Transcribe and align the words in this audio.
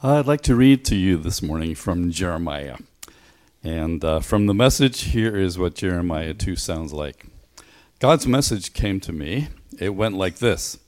I'd 0.00 0.28
like 0.28 0.42
to 0.42 0.54
read 0.54 0.84
to 0.84 0.94
you 0.94 1.16
this 1.16 1.42
morning 1.42 1.74
from 1.74 2.12
Jeremiah. 2.12 2.76
And 3.64 4.04
uh, 4.04 4.20
from 4.20 4.46
the 4.46 4.54
message, 4.54 5.00
here 5.00 5.36
is 5.36 5.58
what 5.58 5.74
Jeremiah 5.74 6.34
2 6.34 6.54
sounds 6.54 6.92
like. 6.92 7.26
God's 7.98 8.24
message 8.24 8.74
came 8.74 9.00
to 9.00 9.12
me. 9.12 9.48
It 9.80 9.96
went 9.96 10.14
like 10.16 10.36
this 10.36 10.78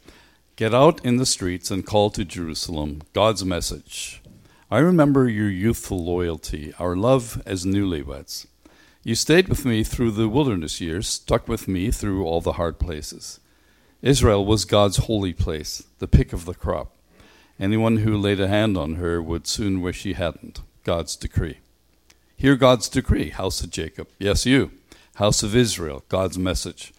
Get 0.54 0.72
out 0.72 1.04
in 1.04 1.16
the 1.16 1.26
streets 1.26 1.72
and 1.72 1.84
call 1.84 2.10
to 2.10 2.24
Jerusalem 2.24 3.02
God's 3.12 3.44
message. 3.44 4.22
I 4.70 4.78
remember 4.78 5.28
your 5.28 5.50
youthful 5.50 6.04
loyalty, 6.04 6.72
our 6.78 6.94
love 6.94 7.42
as 7.44 7.64
newlyweds. 7.64 8.46
You 9.02 9.16
stayed 9.16 9.48
with 9.48 9.64
me 9.64 9.82
through 9.82 10.12
the 10.12 10.28
wilderness 10.28 10.80
years, 10.80 11.08
stuck 11.08 11.48
with 11.48 11.66
me 11.66 11.90
through 11.90 12.24
all 12.24 12.40
the 12.40 12.52
hard 12.52 12.78
places. 12.78 13.40
Israel 14.02 14.46
was 14.46 14.64
God's 14.64 14.98
holy 14.98 15.32
place, 15.32 15.82
the 15.98 16.06
pick 16.06 16.32
of 16.32 16.44
the 16.44 16.54
crop. 16.54 16.92
Anyone 17.60 17.98
who 17.98 18.16
laid 18.16 18.40
a 18.40 18.48
hand 18.48 18.78
on 18.78 18.94
her 18.94 19.20
would 19.20 19.46
soon 19.46 19.82
wish 19.82 20.02
he 20.02 20.14
hadn't. 20.14 20.62
God's 20.82 21.14
decree. 21.14 21.58
Hear 22.34 22.56
God's 22.56 22.88
decree, 22.88 23.28
house 23.28 23.62
of 23.62 23.68
Jacob. 23.68 24.08
Yes, 24.18 24.46
you, 24.46 24.70
house 25.16 25.42
of 25.42 25.54
Israel, 25.54 26.02
God's 26.08 26.38
message. 26.38 26.94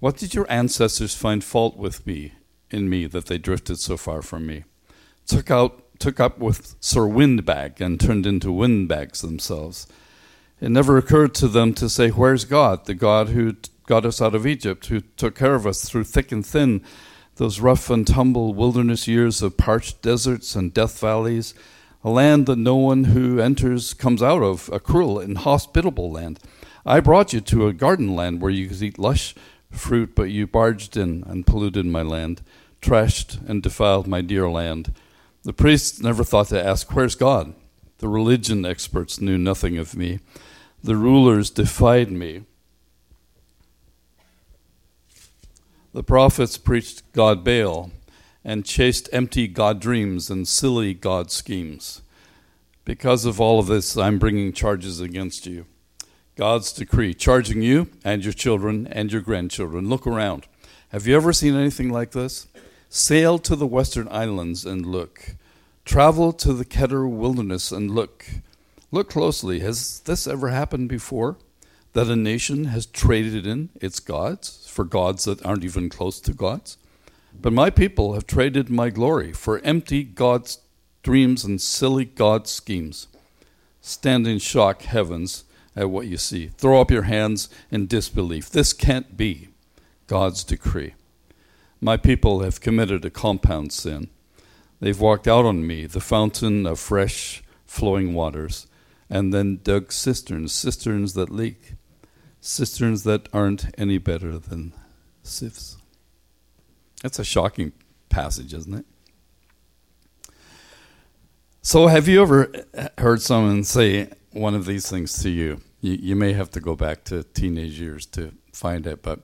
What 0.00 0.16
did 0.16 0.34
your 0.34 0.50
ancestors 0.50 1.14
find 1.14 1.44
fault 1.44 1.76
with 1.76 2.04
me, 2.08 2.32
in 2.72 2.90
me, 2.90 3.06
that 3.06 3.26
they 3.26 3.38
drifted 3.38 3.78
so 3.78 3.96
far 3.96 4.20
from 4.20 4.48
me? 4.48 4.64
Took 5.28 5.48
out, 5.48 5.84
took 6.00 6.18
up 6.18 6.40
with 6.40 6.74
Sir 6.80 7.06
Windbag 7.06 7.80
and 7.80 8.00
turned 8.00 8.26
into 8.26 8.50
windbags 8.50 9.20
themselves. 9.20 9.86
It 10.60 10.70
never 10.70 10.98
occurred 10.98 11.36
to 11.36 11.46
them 11.46 11.72
to 11.74 11.88
say, 11.88 12.08
Where's 12.08 12.44
God, 12.44 12.86
the 12.86 12.94
God 12.94 13.28
who 13.28 13.54
got 13.86 14.04
us 14.04 14.20
out 14.20 14.34
of 14.34 14.44
Egypt, 14.44 14.86
who 14.86 15.02
took 15.02 15.36
care 15.36 15.54
of 15.54 15.68
us 15.68 15.88
through 15.88 16.04
thick 16.04 16.32
and 16.32 16.44
thin, 16.44 16.82
those 17.40 17.58
rough 17.58 17.88
and 17.88 18.06
tumble 18.06 18.52
wilderness 18.52 19.08
years 19.08 19.40
of 19.40 19.56
parched 19.56 20.02
deserts 20.02 20.54
and 20.54 20.74
death 20.74 21.00
valleys, 21.00 21.54
a 22.04 22.10
land 22.10 22.44
that 22.44 22.58
no 22.58 22.76
one 22.76 23.04
who 23.04 23.40
enters 23.40 23.94
comes 23.94 24.22
out 24.22 24.42
of, 24.42 24.68
a 24.70 24.78
cruel 24.78 25.18
and 25.18 25.38
hospitable 25.38 26.12
land. 26.12 26.38
I 26.84 27.00
brought 27.00 27.32
you 27.32 27.40
to 27.40 27.66
a 27.66 27.72
garden 27.72 28.14
land 28.14 28.42
where 28.42 28.50
you 28.50 28.68
could 28.68 28.82
eat 28.82 28.98
lush 28.98 29.34
fruit, 29.70 30.14
but 30.14 30.24
you 30.24 30.46
barged 30.46 30.98
in 30.98 31.24
and 31.26 31.46
polluted 31.46 31.86
my 31.86 32.02
land, 32.02 32.42
trashed 32.82 33.40
and 33.48 33.62
defiled 33.62 34.06
my 34.06 34.20
dear 34.20 34.50
land. 34.50 34.92
The 35.44 35.54
priests 35.54 35.98
never 35.98 36.24
thought 36.24 36.48
to 36.48 36.62
ask, 36.62 36.94
Where's 36.94 37.14
God? 37.14 37.54
The 38.00 38.08
religion 38.08 38.66
experts 38.66 39.18
knew 39.18 39.38
nothing 39.38 39.78
of 39.78 39.96
me. 39.96 40.18
The 40.84 40.96
rulers 40.96 41.48
defied 41.48 42.12
me. 42.12 42.42
The 45.92 46.04
prophets 46.04 46.56
preached 46.56 47.02
God 47.12 47.42
Baal 47.42 47.90
and 48.44 48.64
chased 48.64 49.08
empty 49.12 49.48
God 49.48 49.80
dreams 49.80 50.30
and 50.30 50.46
silly 50.46 50.94
God 50.94 51.32
schemes. 51.32 52.02
Because 52.84 53.24
of 53.24 53.40
all 53.40 53.58
of 53.58 53.66
this, 53.66 53.96
I'm 53.96 54.20
bringing 54.20 54.52
charges 54.52 55.00
against 55.00 55.46
you. 55.46 55.66
God's 56.36 56.72
decree, 56.72 57.12
charging 57.12 57.60
you 57.62 57.88
and 58.04 58.22
your 58.22 58.32
children 58.32 58.86
and 58.86 59.12
your 59.12 59.20
grandchildren. 59.20 59.88
Look 59.88 60.06
around. 60.06 60.46
Have 60.90 61.08
you 61.08 61.16
ever 61.16 61.32
seen 61.32 61.56
anything 61.56 61.90
like 61.90 62.12
this? 62.12 62.46
Sail 62.88 63.38
to 63.40 63.56
the 63.56 63.66
western 63.66 64.06
islands 64.12 64.64
and 64.64 64.86
look. 64.86 65.34
Travel 65.84 66.32
to 66.34 66.52
the 66.52 66.64
Kedar 66.64 67.08
wilderness 67.08 67.72
and 67.72 67.90
look. 67.90 68.26
Look 68.92 69.10
closely. 69.10 69.58
Has 69.60 70.00
this 70.00 70.28
ever 70.28 70.50
happened 70.50 70.88
before? 70.88 71.36
That 71.92 72.08
a 72.08 72.16
nation 72.16 72.66
has 72.66 72.86
traded 72.86 73.46
in 73.46 73.70
its 73.80 74.00
gods? 74.00 74.60
for 74.70 74.84
gods 74.84 75.24
that 75.24 75.44
aren't 75.44 75.64
even 75.64 75.90
close 75.90 76.20
to 76.20 76.32
gods. 76.32 76.78
But 77.38 77.52
my 77.52 77.68
people 77.68 78.14
have 78.14 78.26
traded 78.26 78.70
my 78.70 78.88
glory 78.88 79.32
for 79.32 79.58
empty 79.60 80.02
God's 80.04 80.58
dreams 81.02 81.44
and 81.44 81.60
silly 81.60 82.04
God's 82.04 82.50
schemes. 82.50 83.08
Stand 83.80 84.26
in 84.26 84.38
shock, 84.38 84.82
heavens, 84.82 85.44
at 85.76 85.90
what 85.90 86.06
you 86.06 86.16
see. 86.16 86.48
Throw 86.48 86.80
up 86.80 86.90
your 86.90 87.02
hands 87.02 87.48
in 87.70 87.86
disbelief. 87.86 88.50
This 88.50 88.72
can't 88.72 89.16
be 89.16 89.48
God's 90.06 90.44
decree. 90.44 90.94
My 91.80 91.96
people 91.96 92.40
have 92.40 92.60
committed 92.60 93.04
a 93.04 93.10
compound 93.10 93.72
sin. 93.72 94.08
They've 94.80 94.98
walked 94.98 95.28
out 95.28 95.44
on 95.44 95.66
me, 95.66 95.86
the 95.86 96.00
fountain 96.00 96.66
of 96.66 96.80
fresh 96.80 97.42
flowing 97.66 98.14
waters, 98.14 98.66
and 99.08 99.32
then 99.32 99.60
dug 99.62 99.92
cisterns, 99.92 100.52
cisterns 100.52 101.14
that 101.14 101.30
leak 101.30 101.74
cisterns 102.40 103.02
that 103.04 103.28
aren't 103.32 103.66
any 103.78 103.98
better 103.98 104.38
than 104.38 104.72
sieves. 105.22 105.76
That's 107.02 107.18
a 107.18 107.24
shocking 107.24 107.72
passage, 108.08 108.54
isn't 108.54 108.74
it? 108.74 108.86
So, 111.62 111.88
have 111.88 112.08
you 112.08 112.22
ever 112.22 112.52
heard 112.98 113.20
someone 113.20 113.64
say 113.64 114.10
one 114.32 114.54
of 114.54 114.64
these 114.64 114.88
things 114.88 115.22
to 115.22 115.28
you? 115.28 115.60
You, 115.80 115.92
you 115.92 116.16
may 116.16 116.32
have 116.32 116.50
to 116.52 116.60
go 116.60 116.74
back 116.74 117.04
to 117.04 117.22
teenage 117.22 117.78
years 117.78 118.06
to 118.06 118.32
find 118.52 118.86
it, 118.86 119.02
but 119.02 119.20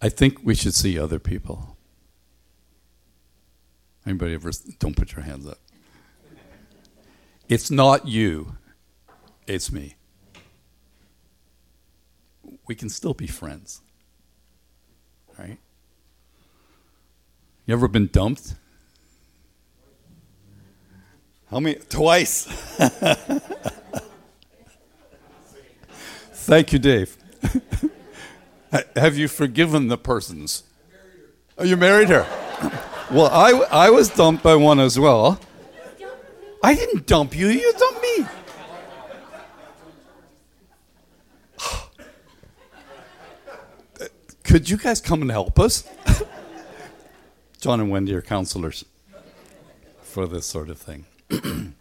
I 0.00 0.08
think 0.08 0.38
we 0.44 0.54
should 0.54 0.74
see 0.74 0.98
other 0.98 1.18
people. 1.18 1.76
Anybody 4.06 4.34
ever? 4.34 4.52
Don't 4.78 4.96
put 4.96 5.12
your 5.12 5.22
hands 5.22 5.48
up. 5.48 5.58
It's 7.48 7.70
not 7.70 8.06
you, 8.06 8.56
it's 9.46 9.72
me 9.72 9.96
we 12.66 12.74
can 12.74 12.88
still 12.88 13.14
be 13.14 13.26
friends. 13.26 13.80
Right? 15.38 15.58
You 17.66 17.74
ever 17.74 17.88
been 17.88 18.06
dumped? 18.06 18.54
How 21.50 21.60
many? 21.60 21.76
Twice. 21.76 22.44
Thank 26.32 26.72
you, 26.72 26.78
Dave. 26.78 27.16
Have 28.96 29.16
you 29.16 29.28
forgiven 29.28 29.88
the 29.88 29.98
persons? 29.98 30.62
Oh, 31.58 31.64
you 31.64 31.76
married 31.76 32.08
her? 32.08 32.26
well, 33.10 33.26
I, 33.32 33.50
I 33.70 33.90
was 33.90 34.08
dumped 34.08 34.42
by 34.42 34.54
one 34.54 34.78
as 34.78 34.98
well. 34.98 35.40
I 36.62 36.74
didn't 36.74 37.06
dump 37.06 37.36
you, 37.36 37.48
you 37.48 37.72
dumped 37.72 38.02
me. 38.02 38.26
Could 44.46 44.70
you 44.70 44.76
guys 44.76 45.00
come 45.00 45.22
and 45.22 45.30
help 45.30 45.58
us? 45.58 45.88
John 47.60 47.80
and 47.80 47.90
Wendy 47.90 48.14
are 48.14 48.22
counselors 48.22 48.84
for 50.02 50.28
this 50.28 50.46
sort 50.46 50.70
of 50.70 50.78
thing. 50.78 51.04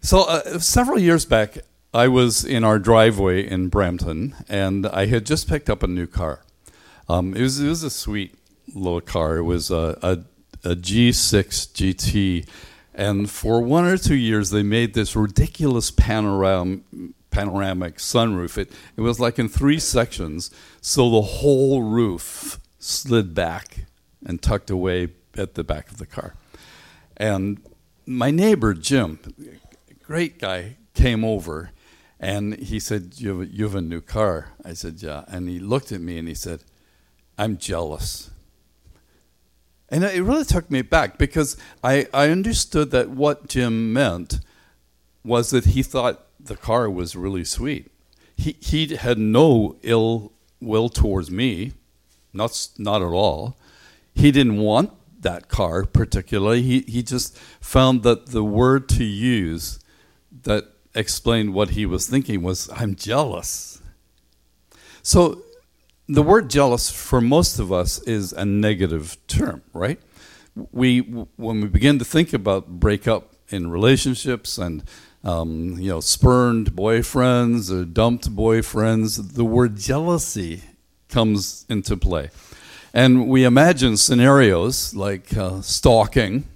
so, 0.00 0.24
uh, 0.24 0.58
several 0.58 0.98
years 0.98 1.24
back, 1.24 1.58
I 1.94 2.08
was 2.08 2.44
in 2.44 2.64
our 2.64 2.80
driveway 2.80 3.48
in 3.48 3.68
Brampton, 3.68 4.34
and 4.48 4.88
I 4.88 5.06
had 5.06 5.24
just 5.24 5.48
picked 5.48 5.70
up 5.70 5.84
a 5.84 5.86
new 5.86 6.08
car. 6.08 6.42
Um, 7.08 7.32
it, 7.36 7.42
was, 7.42 7.60
it 7.60 7.68
was 7.68 7.84
a 7.84 7.90
sweet 7.90 8.34
little 8.74 9.00
car. 9.00 9.36
It 9.36 9.44
was 9.44 9.70
a, 9.70 9.96
a, 10.02 10.18
a 10.68 10.74
G6 10.74 11.70
GT, 11.72 12.48
and 12.92 13.30
for 13.30 13.62
one 13.62 13.84
or 13.84 13.96
two 13.96 14.16
years, 14.16 14.50
they 14.50 14.64
made 14.64 14.94
this 14.94 15.14
ridiculous 15.14 15.92
panorama 15.92 16.80
panoramic 17.30 17.98
sunroof. 17.98 18.58
It, 18.58 18.72
it 18.96 19.00
was 19.00 19.20
like 19.20 19.38
in 19.38 19.48
three 19.48 19.78
sections, 19.78 20.50
so 20.88 21.10
the 21.10 21.20
whole 21.20 21.82
roof 21.82 22.58
slid 22.78 23.34
back 23.34 23.80
and 24.24 24.40
tucked 24.40 24.70
away 24.70 25.08
at 25.36 25.52
the 25.52 25.62
back 25.62 25.90
of 25.90 25.98
the 25.98 26.06
car. 26.06 26.32
And 27.14 27.60
my 28.06 28.30
neighbor, 28.30 28.72
Jim, 28.72 29.18
great 30.02 30.38
guy, 30.38 30.78
came 30.94 31.26
over 31.26 31.72
and 32.18 32.56
he 32.56 32.80
said, 32.80 33.12
you 33.18 33.38
have, 33.40 33.50
you 33.52 33.64
have 33.64 33.74
a 33.74 33.82
new 33.82 34.00
car. 34.00 34.52
I 34.64 34.72
said, 34.72 35.02
Yeah. 35.02 35.24
And 35.28 35.46
he 35.46 35.58
looked 35.58 35.92
at 35.92 36.00
me 36.00 36.16
and 36.16 36.26
he 36.26 36.34
said, 36.34 36.64
I'm 37.36 37.58
jealous. 37.58 38.30
And 39.90 40.04
it 40.04 40.22
really 40.22 40.46
took 40.46 40.70
me 40.70 40.80
back 40.80 41.18
because 41.18 41.58
I, 41.84 42.06
I 42.14 42.30
understood 42.30 42.92
that 42.92 43.10
what 43.10 43.46
Jim 43.46 43.92
meant 43.92 44.40
was 45.22 45.50
that 45.50 45.66
he 45.66 45.82
thought 45.82 46.24
the 46.40 46.56
car 46.56 46.88
was 46.88 47.14
really 47.14 47.44
sweet. 47.44 47.90
He 48.38 48.56
he 48.60 48.96
had 48.96 49.18
no 49.18 49.76
ill 49.82 50.32
will 50.60 50.88
towards 50.88 51.30
me, 51.30 51.72
not 52.32 52.68
not 52.78 53.02
at 53.02 53.08
all. 53.08 53.56
He 54.14 54.30
didn't 54.30 54.58
want 54.58 54.92
that 55.20 55.48
car 55.48 55.84
particularly. 55.84 56.62
He 56.62 56.80
he 56.80 57.02
just 57.02 57.36
found 57.60 58.02
that 58.02 58.26
the 58.26 58.44
word 58.44 58.88
to 58.90 59.04
use 59.04 59.78
that 60.42 60.64
explained 60.94 61.54
what 61.54 61.70
he 61.70 61.86
was 61.86 62.06
thinking 62.06 62.42
was 62.42 62.68
I'm 62.74 62.94
jealous. 62.94 63.80
So 65.02 65.42
the 66.08 66.22
word 66.22 66.50
jealous 66.50 66.90
for 66.90 67.20
most 67.20 67.58
of 67.58 67.72
us 67.72 68.00
is 68.02 68.32
a 68.32 68.44
negative 68.44 69.16
term, 69.26 69.62
right? 69.72 70.00
We 70.72 71.00
when 71.00 71.60
we 71.60 71.68
begin 71.68 71.98
to 71.98 72.04
think 72.04 72.32
about 72.32 72.68
breakup 72.68 73.34
in 73.48 73.70
relationships 73.70 74.58
and 74.58 74.82
um, 75.28 75.76
you 75.78 75.90
know, 75.90 76.00
spurned 76.00 76.72
boyfriends 76.72 77.70
or 77.70 77.84
dumped 77.84 78.34
boyfriends, 78.34 79.34
the 79.34 79.44
word 79.44 79.76
jealousy 79.76 80.62
comes 81.10 81.66
into 81.68 81.96
play. 81.96 82.30
And 82.94 83.28
we 83.28 83.44
imagine 83.44 83.98
scenarios 83.98 84.94
like 84.94 85.36
uh, 85.36 85.60
stalking, 85.60 86.48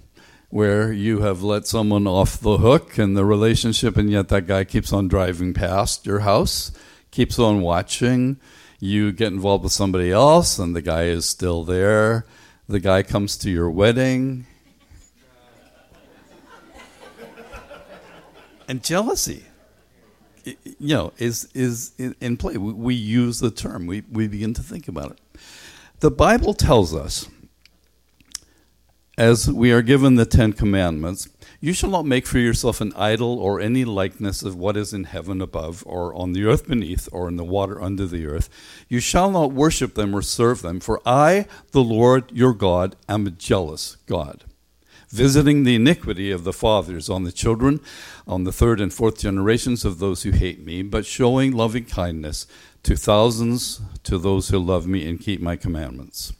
where 0.49 0.91
you 0.91 1.21
have 1.21 1.43
let 1.43 1.67
someone 1.67 2.07
off 2.07 2.39
the 2.39 2.57
hook 2.57 2.97
in 2.97 3.13
the 3.13 3.25
relationship, 3.25 3.95
and 3.95 4.09
yet 4.09 4.29
that 4.29 4.47
guy 4.47 4.63
keeps 4.63 4.91
on 4.91 5.07
driving 5.07 5.53
past 5.53 6.05
your 6.07 6.19
house, 6.19 6.71
keeps 7.11 7.37
on 7.37 7.61
watching. 7.61 8.39
You 8.79 9.11
get 9.11 9.31
involved 9.31 9.63
with 9.63 9.73
somebody 9.73 10.11
else, 10.11 10.57
and 10.57 10.75
the 10.75 10.81
guy 10.81 11.03
is 11.03 11.25
still 11.27 11.63
there. 11.63 12.25
The 12.67 12.79
guy 12.79 13.03
comes 13.03 13.37
to 13.37 13.51
your 13.51 13.69
wedding. 13.69 14.45
And 18.67 18.83
jealousy 18.83 19.43
you 20.45 20.95
know, 20.95 21.13
is 21.17 21.49
is 21.53 21.93
in, 21.97 22.37
play. 22.37 22.57
We, 22.57 22.73
we 22.73 22.95
use 22.95 23.39
the 23.39 23.51
term. 23.51 23.87
We 23.87 24.03
we 24.11 24.27
begin 24.27 24.53
to 24.55 24.63
think 24.63 24.87
about 24.87 25.11
it. 25.11 25.19
The 25.99 26.11
Bible 26.11 26.53
tells 26.53 26.93
us, 26.93 27.29
as 29.17 29.49
we 29.49 29.71
are 29.71 29.81
given 29.81 30.15
the 30.15 30.25
Ten 30.25 30.53
Commandments, 30.53 31.29
you 31.61 31.71
shall 31.71 31.89
not 31.89 32.05
make 32.05 32.27
for 32.27 32.39
yourself 32.39 32.81
an 32.81 32.93
idol 32.95 33.39
or 33.39 33.61
any 33.61 33.85
likeness 33.85 34.43
of 34.43 34.55
what 34.55 34.75
is 34.75 34.93
in 34.93 35.05
heaven 35.05 35.41
above, 35.41 35.83
or 35.85 36.13
on 36.13 36.33
the 36.33 36.43
earth 36.45 36.67
beneath, 36.67 37.07
or 37.11 37.29
in 37.29 37.37
the 37.37 37.45
water 37.45 37.81
under 37.81 38.05
the 38.05 38.25
earth. 38.25 38.49
You 38.89 38.99
shall 38.99 39.31
not 39.31 39.53
worship 39.53 39.93
them 39.93 40.13
or 40.13 40.21
serve 40.21 40.61
them, 40.61 40.79
for 40.79 41.01
I, 41.05 41.45
the 41.71 41.83
Lord 41.83 42.31
your 42.31 42.53
God, 42.53 42.95
am 43.07 43.27
a 43.27 43.31
jealous 43.31 43.95
God 44.07 44.43
visiting 45.13 45.63
the 45.63 45.75
iniquity 45.75 46.31
of 46.31 46.43
the 46.43 46.51
fathers 46.51 47.07
on 47.07 47.23
the 47.23 47.31
children, 47.31 47.79
on 48.27 48.45
the 48.45 48.51
third 48.51 48.81
and 48.81 48.91
fourth 48.91 49.19
generations 49.19 49.85
of 49.85 49.99
those 49.99 50.23
who 50.23 50.31
hate 50.31 50.65
me, 50.65 50.81
but 50.81 51.05
showing 51.05 51.51
loving 51.51 51.85
kindness 51.85 52.47
to 52.81 52.95
thousands 52.95 53.79
to 54.03 54.17
those 54.17 54.49
who 54.49 54.57
love 54.57 54.87
me 54.87 55.07
and 55.07 55.19
keep 55.19 55.39
my 55.39 55.55
commandments. 55.55 56.33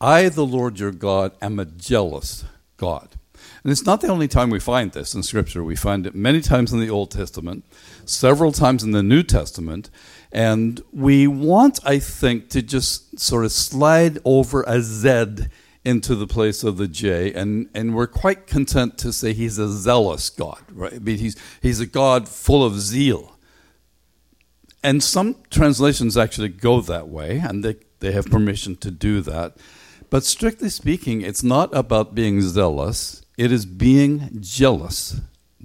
I, 0.00 0.28
the 0.28 0.46
Lord 0.46 0.78
your 0.78 0.92
God, 0.92 1.32
am 1.42 1.58
a 1.58 1.64
jealous 1.64 2.44
God. 2.76 3.16
And 3.64 3.72
it's 3.72 3.84
not 3.84 4.00
the 4.00 4.08
only 4.08 4.28
time 4.28 4.50
we 4.50 4.60
find 4.60 4.92
this 4.92 5.12
in 5.12 5.24
Scripture. 5.24 5.64
We 5.64 5.74
find 5.74 6.06
it 6.06 6.14
many 6.14 6.40
times 6.40 6.72
in 6.72 6.78
the 6.78 6.90
Old 6.90 7.10
Testament, 7.10 7.64
several 8.04 8.52
times 8.52 8.84
in 8.84 8.92
the 8.92 9.02
New 9.02 9.24
Testament. 9.24 9.90
And 10.30 10.80
we 10.92 11.26
want, 11.26 11.80
I 11.84 11.98
think, 11.98 12.48
to 12.50 12.62
just 12.62 13.18
sort 13.18 13.44
of 13.44 13.50
slide 13.50 14.20
over 14.24 14.62
a 14.68 14.80
Z 14.80 15.48
into 15.84 16.14
the 16.14 16.26
place 16.26 16.64
of 16.64 16.76
the 16.76 16.88
J, 16.88 17.32
and, 17.32 17.68
and 17.74 17.94
we're 17.94 18.06
quite 18.06 18.46
content 18.46 18.98
to 18.98 19.12
say 19.12 19.32
he's 19.32 19.58
a 19.58 19.68
zealous 19.68 20.28
God, 20.28 20.62
right? 20.72 20.94
I 20.94 20.98
mean, 20.98 21.18
he's, 21.18 21.36
he's 21.62 21.80
a 21.80 21.86
God 21.86 22.28
full 22.28 22.64
of 22.64 22.80
zeal. 22.80 23.36
And 24.82 25.02
some 25.02 25.36
translations 25.50 26.16
actually 26.16 26.50
go 26.50 26.80
that 26.82 27.08
way, 27.08 27.38
and 27.38 27.64
they, 27.64 27.76
they 28.00 28.12
have 28.12 28.26
permission 28.26 28.76
to 28.76 28.90
do 28.90 29.20
that. 29.22 29.56
But 30.10 30.24
strictly 30.24 30.68
speaking, 30.68 31.22
it's 31.22 31.42
not 31.42 31.74
about 31.74 32.14
being 32.14 32.40
zealous, 32.42 33.24
it 33.36 33.52
is 33.52 33.66
being 33.66 34.38
jealous 34.40 35.20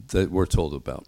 that 0.10 0.32
we're 0.32 0.46
told 0.46 0.74
about. 0.74 1.08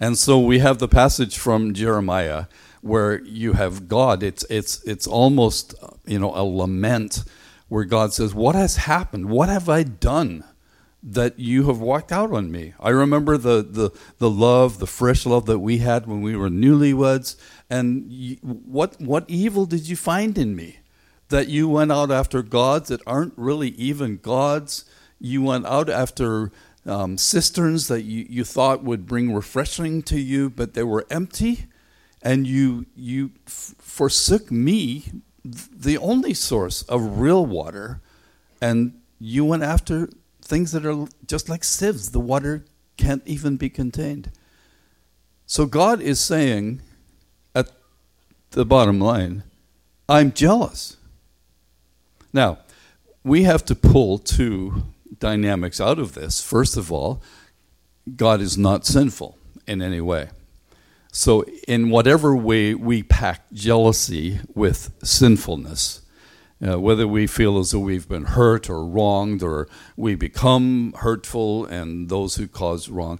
And 0.00 0.16
so 0.16 0.38
we 0.38 0.60
have 0.60 0.78
the 0.78 0.88
passage 0.88 1.38
from 1.38 1.74
Jeremiah 1.74 2.44
where 2.80 3.22
you 3.24 3.54
have 3.54 3.88
God. 3.88 4.22
It's, 4.22 4.44
it's, 4.48 4.82
it's 4.84 5.06
almost, 5.06 5.74
you 6.06 6.18
know, 6.18 6.32
a 6.34 6.44
lament 6.44 7.24
where 7.68 7.84
God 7.84 8.12
says, 8.12 8.34
What 8.34 8.54
has 8.54 8.76
happened? 8.76 9.28
What 9.28 9.48
have 9.48 9.68
I 9.68 9.82
done 9.82 10.44
that 11.02 11.38
you 11.38 11.66
have 11.66 11.80
walked 11.80 12.10
out 12.10 12.32
on 12.32 12.50
me? 12.50 12.74
I 12.80 12.90
remember 12.90 13.36
the, 13.36 13.62
the, 13.62 13.90
the 14.18 14.30
love, 14.30 14.78
the 14.78 14.86
fresh 14.86 15.24
love 15.26 15.46
that 15.46 15.60
we 15.60 15.78
had 15.78 16.06
when 16.06 16.22
we 16.22 16.34
were 16.34 16.50
newlyweds. 16.50 17.36
And 17.70 18.10
you, 18.10 18.36
what, 18.42 19.00
what 19.00 19.24
evil 19.28 19.66
did 19.66 19.88
you 19.88 19.96
find 19.96 20.36
in 20.36 20.56
me? 20.56 20.78
That 21.28 21.48
you 21.48 21.68
went 21.68 21.92
out 21.92 22.10
after 22.10 22.42
gods 22.42 22.88
that 22.88 23.02
aren't 23.06 23.34
really 23.36 23.70
even 23.70 24.16
gods. 24.16 24.84
You 25.20 25.42
went 25.42 25.66
out 25.66 25.90
after 25.90 26.50
um, 26.86 27.18
cisterns 27.18 27.88
that 27.88 28.02
you, 28.02 28.26
you 28.30 28.44
thought 28.44 28.82
would 28.82 29.06
bring 29.06 29.34
refreshing 29.34 30.02
to 30.04 30.18
you, 30.18 30.48
but 30.48 30.72
they 30.72 30.82
were 30.82 31.06
empty. 31.10 31.66
And 32.22 32.46
you, 32.46 32.86
you 32.96 33.32
f- 33.46 33.74
forsook 33.78 34.50
me 34.50 35.12
the 35.48 35.98
only 35.98 36.34
source 36.34 36.82
of 36.82 37.18
real 37.18 37.44
water, 37.46 38.00
and 38.60 39.00
you 39.18 39.44
went 39.44 39.62
after 39.62 40.08
things 40.42 40.72
that 40.72 40.86
are 40.86 41.06
just 41.26 41.48
like 41.48 41.64
sieves. 41.64 42.10
The 42.10 42.20
water 42.20 42.64
can't 42.96 43.22
even 43.26 43.56
be 43.56 43.68
contained. 43.68 44.30
So 45.46 45.66
God 45.66 46.00
is 46.00 46.20
saying, 46.20 46.82
at 47.54 47.70
the 48.50 48.64
bottom 48.64 49.00
line, 49.00 49.44
I'm 50.08 50.32
jealous. 50.32 50.96
Now, 52.32 52.58
we 53.24 53.44
have 53.44 53.64
to 53.66 53.74
pull 53.74 54.18
two 54.18 54.84
dynamics 55.18 55.80
out 55.80 55.98
of 55.98 56.14
this. 56.14 56.42
First 56.42 56.76
of 56.76 56.92
all, 56.92 57.22
God 58.16 58.40
is 58.40 58.56
not 58.56 58.86
sinful 58.86 59.36
in 59.66 59.82
any 59.82 60.00
way. 60.00 60.30
So, 61.18 61.42
in 61.66 61.90
whatever 61.90 62.36
way 62.36 62.76
we 62.76 63.02
pack 63.02 63.50
jealousy 63.52 64.38
with 64.54 64.94
sinfulness, 65.02 66.02
uh, 66.64 66.78
whether 66.78 67.08
we 67.08 67.26
feel 67.26 67.58
as 67.58 67.72
though 67.72 67.80
we've 67.80 68.08
been 68.08 68.26
hurt 68.26 68.70
or 68.70 68.84
wronged, 68.84 69.42
or 69.42 69.66
we 69.96 70.14
become 70.14 70.94
hurtful 70.98 71.64
and 71.64 72.08
those 72.08 72.36
who 72.36 72.46
cause 72.46 72.88
wrong, 72.88 73.18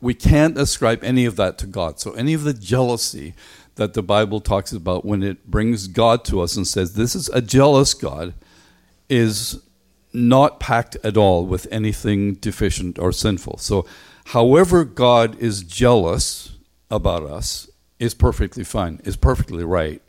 we 0.00 0.14
can't 0.14 0.56
ascribe 0.56 1.04
any 1.04 1.26
of 1.26 1.36
that 1.36 1.58
to 1.58 1.66
God. 1.66 2.00
So, 2.00 2.12
any 2.12 2.32
of 2.32 2.44
the 2.44 2.54
jealousy 2.54 3.34
that 3.74 3.92
the 3.92 4.02
Bible 4.02 4.40
talks 4.40 4.72
about 4.72 5.04
when 5.04 5.22
it 5.22 5.46
brings 5.46 5.86
God 5.86 6.24
to 6.24 6.40
us 6.40 6.56
and 6.56 6.66
says, 6.66 6.94
This 6.94 7.14
is 7.14 7.28
a 7.28 7.42
jealous 7.42 7.92
God, 7.92 8.32
is 9.10 9.60
not 10.14 10.60
packed 10.60 10.96
at 11.04 11.18
all 11.18 11.44
with 11.44 11.66
anything 11.70 12.36
deficient 12.36 12.98
or 12.98 13.12
sinful. 13.12 13.58
So, 13.58 13.84
however, 14.28 14.86
God 14.86 15.38
is 15.38 15.62
jealous 15.62 16.53
about 16.94 17.24
us 17.24 17.68
is 17.98 18.14
perfectly 18.14 18.64
fine, 18.64 19.00
is 19.04 19.16
perfectly 19.16 19.64
right, 19.64 20.00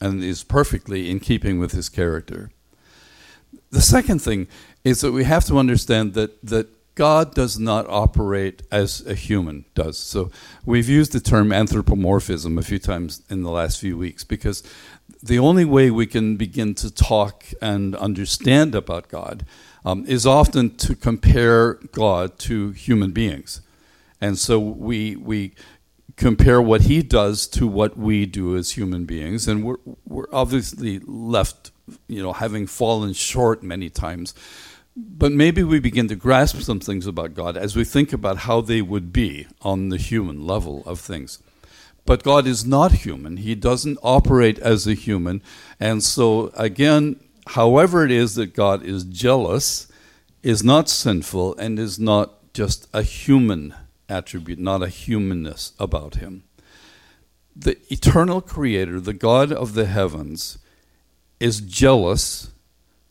and 0.00 0.22
is 0.22 0.44
perfectly 0.44 1.10
in 1.10 1.20
keeping 1.20 1.58
with 1.58 1.72
his 1.72 1.88
character. 1.88 2.50
The 3.70 3.80
second 3.80 4.20
thing 4.20 4.46
is 4.84 5.00
that 5.00 5.12
we 5.12 5.24
have 5.24 5.44
to 5.46 5.58
understand 5.58 6.14
that, 6.14 6.44
that 6.44 6.68
God 6.94 7.34
does 7.34 7.58
not 7.58 7.86
operate 7.88 8.62
as 8.70 9.06
a 9.06 9.14
human 9.14 9.64
does. 9.74 9.98
So 9.98 10.30
we've 10.64 10.88
used 10.88 11.12
the 11.12 11.20
term 11.20 11.52
anthropomorphism 11.52 12.58
a 12.58 12.62
few 12.62 12.78
times 12.78 13.22
in 13.28 13.42
the 13.42 13.50
last 13.50 13.80
few 13.80 13.98
weeks 13.98 14.24
because 14.24 14.62
the 15.22 15.38
only 15.38 15.64
way 15.64 15.90
we 15.90 16.06
can 16.06 16.36
begin 16.36 16.74
to 16.76 16.90
talk 16.90 17.44
and 17.60 17.94
understand 17.96 18.74
about 18.74 19.08
God 19.08 19.44
um, 19.84 20.04
is 20.06 20.26
often 20.26 20.76
to 20.76 20.94
compare 20.94 21.74
God 21.92 22.38
to 22.40 22.70
human 22.70 23.12
beings. 23.12 23.60
And 24.20 24.38
so 24.38 24.58
we, 24.58 25.16
we 25.16 25.54
compare 26.16 26.60
what 26.60 26.82
he 26.82 27.02
does 27.02 27.46
to 27.48 27.66
what 27.66 27.96
we 27.96 28.26
do 28.26 28.56
as 28.56 28.72
human 28.72 29.04
beings, 29.04 29.46
and 29.46 29.64
we're 29.64 29.76
we're 30.06 30.26
obviously 30.32 30.98
left, 31.00 31.70
you 32.08 32.22
know, 32.22 32.32
having 32.32 32.66
fallen 32.66 33.12
short 33.12 33.62
many 33.62 33.90
times. 33.90 34.34
But 34.96 35.30
maybe 35.32 35.62
we 35.62 35.78
begin 35.78 36.08
to 36.08 36.16
grasp 36.16 36.56
some 36.62 36.80
things 36.80 37.06
about 37.06 37.34
God 37.34 37.56
as 37.56 37.76
we 37.76 37.84
think 37.84 38.14
about 38.14 38.38
how 38.38 38.62
they 38.62 38.80
would 38.80 39.12
be 39.12 39.46
on 39.60 39.90
the 39.90 39.98
human 39.98 40.46
level 40.46 40.82
of 40.86 40.98
things. 41.00 41.42
But 42.06 42.22
God 42.22 42.46
is 42.46 42.64
not 42.64 42.92
human. 42.92 43.36
He 43.36 43.54
doesn't 43.54 43.98
operate 44.02 44.58
as 44.60 44.86
a 44.86 44.94
human. 44.94 45.42
And 45.78 46.02
so, 46.02 46.50
again, 46.54 47.20
however 47.48 48.04
it 48.04 48.10
is 48.10 48.36
that 48.36 48.54
God 48.54 48.84
is 48.84 49.04
jealous, 49.04 49.88
is 50.42 50.64
not 50.64 50.88
sinful, 50.88 51.56
and 51.58 51.78
is 51.78 51.98
not 51.98 52.54
just 52.54 52.88
a 52.94 53.02
human 53.02 53.74
attribute, 54.08 54.58
not 54.58 54.82
a 54.82 54.88
humanness 54.88 55.72
about 55.78 56.16
him. 56.16 56.44
The 57.54 57.78
eternal 57.92 58.40
creator, 58.40 59.00
the 59.00 59.14
God 59.14 59.50
of 59.50 59.74
the 59.74 59.86
heavens, 59.86 60.58
is 61.40 61.60
jealous 61.60 62.50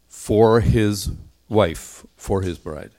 for 0.07 0.61
his 0.61 1.11
wife, 1.49 2.05
for 2.15 2.41
his 2.41 2.57
bride. 2.57 2.91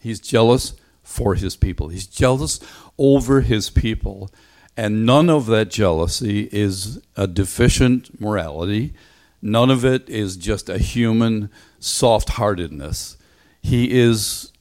He's 0.00 0.20
jealous 0.20 0.74
for 1.02 1.34
his 1.34 1.56
people. 1.56 1.88
He's 1.88 2.06
jealous 2.06 2.60
over 2.98 3.40
his 3.40 3.70
people. 3.70 4.30
And 4.76 5.04
none 5.04 5.28
of 5.28 5.46
that 5.46 5.70
jealousy 5.70 6.48
is 6.50 7.00
a 7.16 7.26
deficient 7.26 8.20
morality. 8.20 8.94
None 9.40 9.70
of 9.70 9.84
it 9.84 10.08
is 10.08 10.36
just 10.36 10.68
a 10.68 10.78
human 10.78 11.50
soft 11.78 12.30
heartedness. 12.30 13.16
He 13.60 13.92
is, 13.92 14.52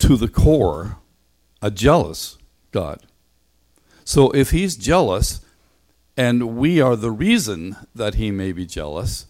to 0.00 0.16
the 0.16 0.28
core, 0.28 0.98
a 1.64 1.70
jealous 1.70 2.36
God. 2.72 3.00
So 4.04 4.30
if 4.32 4.50
he's 4.50 4.76
jealous, 4.76 5.40
and 6.14 6.58
we 6.58 6.78
are 6.78 6.94
the 6.94 7.10
reason 7.10 7.76
that 7.94 8.16
he 8.16 8.30
may 8.30 8.52
be 8.52 8.66
jealous, 8.66 9.24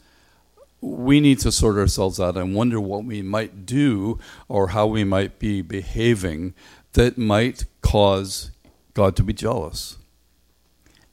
we 0.80 1.20
need 1.20 1.38
to 1.38 1.52
sort 1.52 1.76
ourselves 1.76 2.18
out 2.18 2.36
and 2.36 2.52
wonder 2.52 2.80
what 2.80 3.04
we 3.04 3.22
might 3.22 3.64
do 3.64 4.18
or 4.48 4.68
how 4.68 4.88
we 4.88 5.04
might 5.04 5.38
be 5.38 5.62
behaving 5.62 6.54
that 6.94 7.16
might 7.16 7.66
cause 7.82 8.50
God 8.94 9.14
to 9.14 9.22
be 9.22 9.32
jealous. 9.32 9.96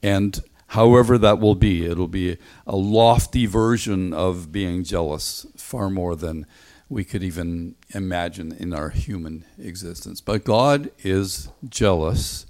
And 0.02 0.40
however 0.66 1.18
that 1.18 1.38
will 1.38 1.54
be, 1.54 1.86
it'll 1.86 2.08
be 2.08 2.36
a 2.66 2.74
lofty 2.74 3.46
version 3.46 4.12
of 4.12 4.50
being 4.50 4.82
jealous, 4.82 5.46
far 5.56 5.88
more 5.88 6.16
than 6.16 6.46
we 6.92 7.04
could 7.04 7.22
even 7.22 7.74
imagine 7.94 8.52
in 8.52 8.74
our 8.74 8.90
human 8.90 9.46
existence. 9.58 10.20
But 10.20 10.44
God 10.44 10.90
is 11.02 11.48
jealous. 11.66 12.44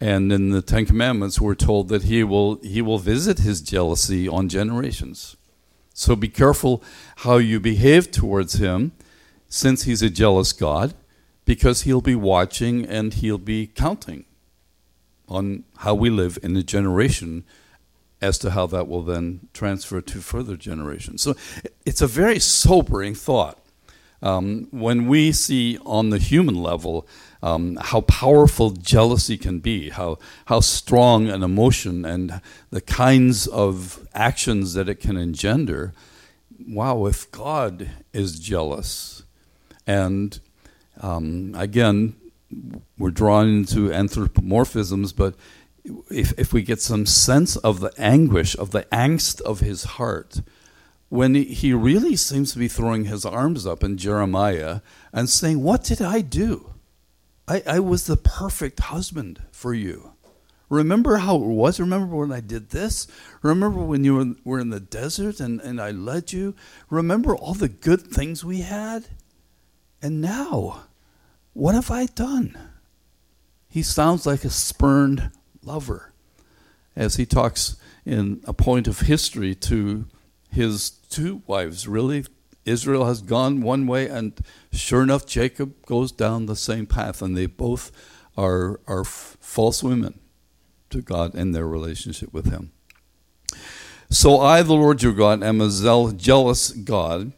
And 0.00 0.32
in 0.32 0.48
the 0.48 0.62
Ten 0.62 0.86
Commandments, 0.86 1.40
we're 1.40 1.54
told 1.54 1.88
that 1.88 2.04
he 2.04 2.24
will, 2.24 2.56
he 2.62 2.80
will 2.80 2.98
visit 2.98 3.40
his 3.40 3.60
jealousy 3.60 4.26
on 4.26 4.48
generations. 4.48 5.36
So 5.92 6.16
be 6.16 6.28
careful 6.28 6.82
how 7.16 7.36
you 7.36 7.60
behave 7.60 8.10
towards 8.10 8.54
him, 8.54 8.92
since 9.48 9.82
he's 9.82 10.02
a 10.02 10.10
jealous 10.10 10.54
God, 10.54 10.94
because 11.44 11.82
he'll 11.82 12.00
be 12.00 12.16
watching 12.16 12.86
and 12.86 13.12
he'll 13.12 13.36
be 13.36 13.66
counting 13.66 14.24
on 15.28 15.64
how 15.78 15.94
we 15.94 16.08
live 16.08 16.38
in 16.42 16.56
a 16.56 16.62
generation 16.62 17.44
as 18.22 18.38
to 18.38 18.52
how 18.52 18.66
that 18.68 18.88
will 18.88 19.02
then 19.02 19.48
transfer 19.52 20.00
to 20.00 20.20
further 20.20 20.56
generations. 20.56 21.20
So 21.20 21.34
it's 21.84 22.00
a 22.00 22.06
very 22.06 22.38
sobering 22.38 23.14
thought. 23.14 23.58
Um, 24.22 24.68
when 24.70 25.06
we 25.06 25.32
see 25.32 25.78
on 25.84 26.10
the 26.10 26.18
human 26.18 26.54
level 26.54 27.06
um, 27.42 27.76
how 27.80 28.00
powerful 28.02 28.70
jealousy 28.70 29.36
can 29.36 29.60
be, 29.60 29.90
how, 29.90 30.18
how 30.46 30.60
strong 30.60 31.28
an 31.28 31.42
emotion 31.42 32.04
and 32.04 32.40
the 32.70 32.80
kinds 32.80 33.46
of 33.46 34.08
actions 34.14 34.74
that 34.74 34.88
it 34.88 35.00
can 35.00 35.16
engender, 35.16 35.92
wow, 36.66 37.06
if 37.06 37.30
God 37.30 37.90
is 38.12 38.38
jealous, 38.40 39.22
and 39.86 40.40
um, 41.00 41.54
again, 41.56 42.16
we're 42.98 43.10
drawn 43.10 43.48
into 43.48 43.90
anthropomorphisms, 43.90 45.14
but 45.14 45.34
if, 46.10 46.32
if 46.38 46.52
we 46.52 46.62
get 46.62 46.80
some 46.80 47.06
sense 47.06 47.56
of 47.56 47.80
the 47.80 47.92
anguish, 47.98 48.56
of 48.56 48.70
the 48.70 48.82
angst 48.84 49.40
of 49.42 49.60
his 49.60 49.84
heart, 49.84 50.40
when 51.08 51.34
he 51.34 51.72
really 51.72 52.16
seems 52.16 52.52
to 52.52 52.58
be 52.58 52.68
throwing 52.68 53.04
his 53.04 53.24
arms 53.24 53.66
up 53.66 53.84
in 53.84 53.96
Jeremiah 53.96 54.80
and 55.12 55.28
saying, 55.28 55.62
What 55.62 55.84
did 55.84 56.02
I 56.02 56.20
do? 56.20 56.74
I, 57.48 57.62
I 57.66 57.78
was 57.78 58.06
the 58.06 58.16
perfect 58.16 58.80
husband 58.80 59.42
for 59.52 59.72
you. 59.72 60.12
Remember 60.68 61.18
how 61.18 61.36
it 61.36 61.46
was? 61.46 61.78
Remember 61.78 62.16
when 62.16 62.32
I 62.32 62.40
did 62.40 62.70
this? 62.70 63.06
Remember 63.40 63.78
when 63.78 64.02
you 64.02 64.36
were, 64.44 64.58
in 64.58 64.70
the 64.70 64.80
desert 64.80 65.38
and, 65.38 65.60
and 65.60 65.80
I 65.80 65.92
led 65.92 66.32
you? 66.32 66.56
Remember 66.90 67.36
all 67.36 67.54
the 67.54 67.68
good 67.68 68.02
things 68.02 68.44
we 68.44 68.62
had? 68.62 69.06
And 70.02 70.20
now, 70.20 70.86
what 71.52 71.76
have 71.76 71.90
I 71.90 72.06
done? 72.06 72.58
He 73.68 73.82
sounds 73.82 74.26
like 74.26 74.44
a 74.44 74.50
spurned 74.50 75.30
lover 75.62 76.12
as 76.96 77.14
he 77.14 77.26
talks 77.26 77.76
in 78.04 78.42
a 78.44 78.52
point 78.52 78.88
of 78.88 79.00
history 79.00 79.54
to 79.54 80.06
his 80.50 80.90
two 80.90 81.42
wives. 81.46 81.86
Really, 81.86 82.24
Israel 82.64 83.06
has 83.06 83.22
gone 83.22 83.62
one 83.62 83.86
way, 83.86 84.08
and 84.08 84.38
sure 84.72 85.02
enough, 85.02 85.26
Jacob 85.26 85.86
goes 85.86 86.12
down 86.12 86.46
the 86.46 86.56
same 86.56 86.86
path, 86.86 87.22
and 87.22 87.36
they 87.36 87.46
both 87.46 87.92
are, 88.36 88.80
are 88.86 89.04
false 89.04 89.82
women 89.82 90.18
to 90.90 91.00
God 91.00 91.34
in 91.34 91.52
their 91.52 91.66
relationship 91.66 92.32
with 92.32 92.50
Him. 92.50 92.72
So 94.10 94.40
I, 94.40 94.62
the 94.62 94.74
Lord 94.74 95.02
your 95.02 95.12
God, 95.12 95.42
am 95.42 95.60
a 95.60 96.12
jealous 96.16 96.70
God. 96.70 97.32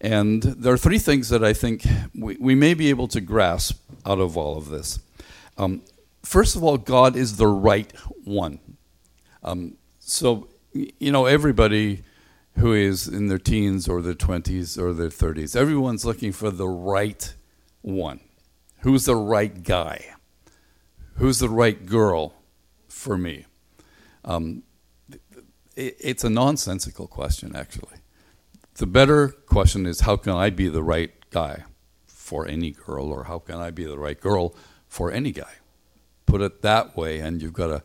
And 0.00 0.42
there 0.42 0.72
are 0.72 0.78
three 0.78 0.98
things 0.98 1.28
that 1.28 1.44
I 1.44 1.52
think 1.52 1.84
we, 2.14 2.36
we 2.40 2.54
may 2.54 2.74
be 2.74 2.88
able 2.90 3.08
to 3.08 3.20
grasp 3.20 3.80
out 4.06 4.18
of 4.18 4.36
all 4.36 4.56
of 4.56 4.68
this. 4.68 4.98
Um, 5.58 5.82
first 6.22 6.56
of 6.56 6.64
all, 6.64 6.78
God 6.78 7.16
is 7.16 7.36
the 7.36 7.46
right 7.46 7.92
one. 8.24 8.60
Um, 9.42 9.76
so, 9.98 10.48
you 10.72 11.12
know, 11.12 11.26
everybody 11.26 12.02
who 12.58 12.72
is 12.72 13.08
in 13.08 13.28
their 13.28 13.38
teens 13.38 13.88
or 13.88 14.02
their 14.02 14.14
20s 14.14 14.78
or 14.78 14.92
their 14.92 15.08
30s. 15.08 15.56
Everyone's 15.56 16.04
looking 16.04 16.32
for 16.32 16.50
the 16.50 16.68
right 16.68 17.34
one. 17.82 18.20
Who's 18.80 19.04
the 19.04 19.16
right 19.16 19.62
guy? 19.62 20.14
Who's 21.14 21.38
the 21.38 21.48
right 21.48 21.84
girl 21.86 22.34
for 22.88 23.16
me? 23.16 23.46
Um, 24.24 24.62
it, 25.76 25.96
it's 26.00 26.24
a 26.24 26.30
nonsensical 26.30 27.06
question, 27.06 27.54
actually. 27.54 27.98
The 28.74 28.86
better 28.86 29.28
question 29.28 29.86
is 29.86 30.00
how 30.00 30.16
can 30.16 30.32
I 30.32 30.50
be 30.50 30.68
the 30.68 30.82
right 30.82 31.12
guy 31.30 31.64
for 32.06 32.46
any 32.46 32.70
girl, 32.70 33.12
or 33.12 33.24
how 33.24 33.38
can 33.38 33.56
I 33.56 33.70
be 33.70 33.84
the 33.84 33.98
right 33.98 34.18
girl 34.18 34.54
for 34.88 35.10
any 35.10 35.32
guy? 35.32 35.54
Put 36.26 36.40
it 36.40 36.62
that 36.62 36.96
way, 36.96 37.18
and 37.18 37.42
you've 37.42 37.52
got 37.52 37.70
a, 37.70 37.82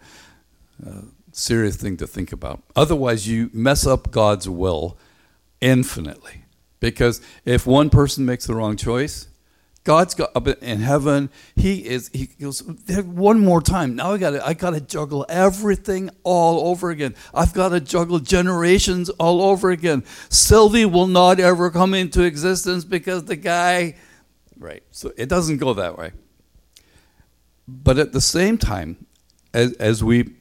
a 0.85 1.03
serious 1.35 1.75
thing 1.75 1.97
to 1.97 2.07
think 2.07 2.31
about. 2.31 2.63
Otherwise, 2.75 3.27
you 3.27 3.49
mess 3.53 3.85
up 3.85 4.11
God's 4.11 4.47
will 4.47 4.97
infinitely. 5.61 6.45
Because 6.79 7.21
if 7.45 7.65
one 7.65 7.89
person 7.89 8.25
makes 8.25 8.45
the 8.45 8.55
wrong 8.55 8.77
choice, 8.77 9.27
God's 9.83 10.15
got 10.15 10.35
up 10.35 10.47
in 10.47 10.79
heaven. 10.79 11.29
He 11.55 11.85
is. 11.87 12.09
He 12.11 12.25
goes 12.25 12.63
one 12.63 13.39
more 13.39 13.61
time. 13.61 13.95
Now 13.95 14.13
I 14.13 14.17
got. 14.17 14.33
I 14.41 14.53
got 14.53 14.71
to 14.71 14.81
juggle 14.81 15.25
everything 15.29 16.09
all 16.23 16.69
over 16.69 16.89
again. 16.89 17.15
I've 17.33 17.53
got 17.53 17.69
to 17.69 17.79
juggle 17.79 18.19
generations 18.19 19.09
all 19.11 19.43
over 19.43 19.69
again. 19.69 20.03
Sylvie 20.29 20.85
will 20.85 21.07
not 21.07 21.39
ever 21.39 21.69
come 21.69 21.93
into 21.93 22.23
existence 22.23 22.83
because 22.83 23.25
the 23.25 23.35
guy. 23.35 23.95
Right. 24.57 24.83
So 24.89 25.13
it 25.17 25.29
doesn't 25.29 25.57
go 25.57 25.73
that 25.75 25.97
way. 25.97 26.13
But 27.67 27.99
at 27.99 28.11
the 28.11 28.21
same 28.21 28.57
time, 28.57 29.05
as 29.53 29.73
as 29.73 30.03
we 30.03 30.33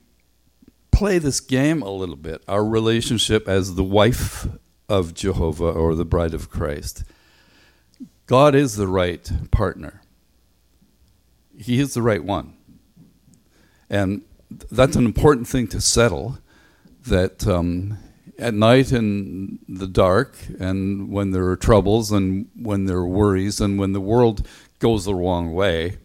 play 0.95 1.19
this 1.19 1.41
game 1.41 1.83
a 1.83 1.91
little 1.91 2.17
bit, 2.17 2.43
our 2.47 2.65
relationship 2.65 3.49
as 3.49 3.75
the 3.75 3.83
wife 3.83 4.47
of 4.89 5.13
Jehovah 5.13 5.71
or 5.71 5.97
the 5.97 6.05
bride 6.05 6.35
of 6.35 6.49
Christ. 6.49 7.03
God 8.27 8.55
is 8.55 8.77
the 8.77 8.87
right 8.87 9.29
partner. 9.51 10.03
He 11.59 11.81
is 11.81 11.95
the 11.95 12.03
right 12.03 12.25
one. 12.25 12.57
And 13.91 14.23
that's 14.71 14.95
an 14.95 15.05
important 15.05 15.49
thing 15.49 15.67
to 15.69 15.81
settle 15.81 16.39
that 17.07 17.45
um, 17.47 17.99
at 18.39 18.55
night 18.55 18.93
in 18.93 19.59
the 19.69 19.89
dark 19.89 20.37
and 20.61 21.11
when 21.11 21.33
there 21.33 21.47
are 21.49 21.57
troubles 21.57 22.13
and 22.13 22.49
when 22.55 22.87
there 22.87 22.99
are 22.99 23.07
worries 23.07 23.61
and 23.61 23.81
when 23.81 23.93
the 23.93 24.01
world 24.01 24.47
goes 24.79 25.07
the 25.07 25.15
wrong 25.15 25.53
way, 25.53 25.99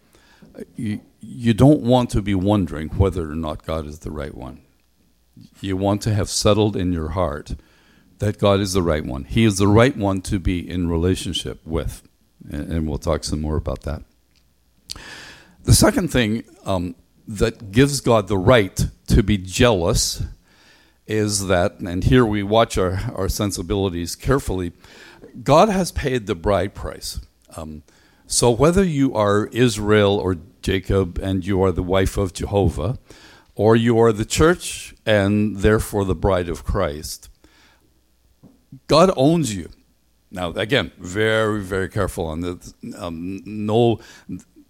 you, 0.74 1.00
you 1.20 1.54
don't 1.54 1.80
want 1.80 2.10
to 2.10 2.20
be 2.20 2.34
wondering 2.34 2.88
whether 2.88 3.30
or 3.30 3.36
not 3.36 3.64
God 3.64 3.86
is 3.86 4.00
the 4.00 4.10
right 4.10 4.34
one 4.34 4.62
you 5.60 5.76
want 5.76 6.02
to 6.02 6.14
have 6.14 6.28
settled 6.28 6.76
in 6.76 6.92
your 6.92 7.10
heart 7.10 7.54
that 8.18 8.38
God 8.38 8.60
is 8.60 8.74
the 8.74 8.82
right 8.82 9.04
one. 9.04 9.24
He 9.24 9.44
is 9.44 9.58
the 9.58 9.68
right 9.68 9.96
one 9.96 10.20
to 10.22 10.38
be 10.38 10.68
in 10.68 10.88
relationship 10.88 11.66
with. 11.66 12.02
And, 12.48 12.88
we'll 12.88 12.98
talk 12.98 13.24
some 13.24 13.40
more 13.40 13.56
about 13.56 13.82
that. 13.82 14.02
The 15.64 15.74
second 15.74 16.08
thing 16.08 16.44
um, 16.64 16.94
that 17.28 17.70
gives 17.70 18.00
God 18.00 18.28
the 18.28 18.38
right 18.38 18.86
to 19.08 19.22
be 19.22 19.36
jealous 19.36 20.22
is 21.06 21.48
that, 21.48 21.80
and 21.80 22.04
here 22.04 22.24
we 22.24 22.42
watch 22.42 22.78
our, 22.78 23.00
our 23.14 23.28
sensibilities 23.28 24.16
carefully, 24.16 24.72
God 25.42 25.68
has 25.68 25.92
paid 25.92 26.26
the 26.26 26.34
bride 26.34 26.74
price. 26.74 27.20
Um, 27.56 27.82
so 28.26 28.50
whether 28.50 28.84
you 28.84 29.14
are 29.14 29.46
Israel 29.52 30.16
or 30.16 30.36
Jacob 30.62 31.18
and 31.18 31.44
you 31.44 31.62
are 31.62 31.72
the 31.72 31.82
wife 31.82 32.16
of 32.16 32.32
Jehovah, 32.32 32.98
or 33.60 33.76
you 33.76 33.98
are 33.98 34.10
the 34.10 34.24
church 34.24 34.94
and 35.04 35.58
therefore 35.58 36.06
the 36.06 36.14
bride 36.14 36.48
of 36.48 36.64
Christ. 36.64 37.28
God 38.86 39.12
owns 39.18 39.54
you. 39.54 39.68
Now, 40.30 40.52
again, 40.52 40.92
very, 40.98 41.60
very 41.60 41.90
careful 41.90 42.24
on 42.24 42.40
this. 42.40 42.72
Um, 42.96 43.42
no, 43.44 44.00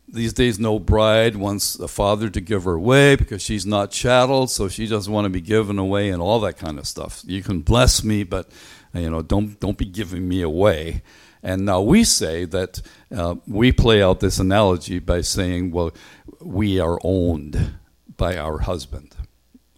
these 0.08 0.32
days, 0.32 0.58
no 0.58 0.80
bride 0.80 1.36
wants 1.36 1.78
a 1.78 1.86
father 1.86 2.28
to 2.30 2.40
give 2.40 2.64
her 2.64 2.72
away 2.72 3.14
because 3.14 3.42
she's 3.42 3.64
not 3.64 3.92
chattel, 3.92 4.48
so 4.48 4.66
she 4.66 4.88
doesn't 4.88 5.12
want 5.12 5.24
to 5.24 5.30
be 5.30 5.40
given 5.40 5.78
away 5.78 6.08
and 6.08 6.20
all 6.20 6.40
that 6.40 6.58
kind 6.58 6.76
of 6.76 6.84
stuff. 6.84 7.22
You 7.24 7.44
can 7.44 7.60
bless 7.60 8.02
me, 8.02 8.24
but 8.24 8.50
you 8.92 9.08
know, 9.08 9.22
don't 9.22 9.60
don't 9.60 9.78
be 9.78 9.84
giving 9.84 10.26
me 10.26 10.42
away. 10.42 11.02
And 11.44 11.64
now 11.64 11.80
we 11.80 12.02
say 12.02 12.44
that 12.46 12.82
uh, 13.14 13.36
we 13.46 13.70
play 13.70 14.02
out 14.02 14.18
this 14.18 14.40
analogy 14.40 14.98
by 14.98 15.20
saying, 15.20 15.70
well, 15.70 15.92
we 16.40 16.80
are 16.80 16.98
owned 17.04 17.78
by 18.20 18.36
our 18.36 18.58
husband 18.58 19.16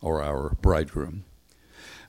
or 0.00 0.20
our 0.20 0.56
bridegroom? 0.60 1.22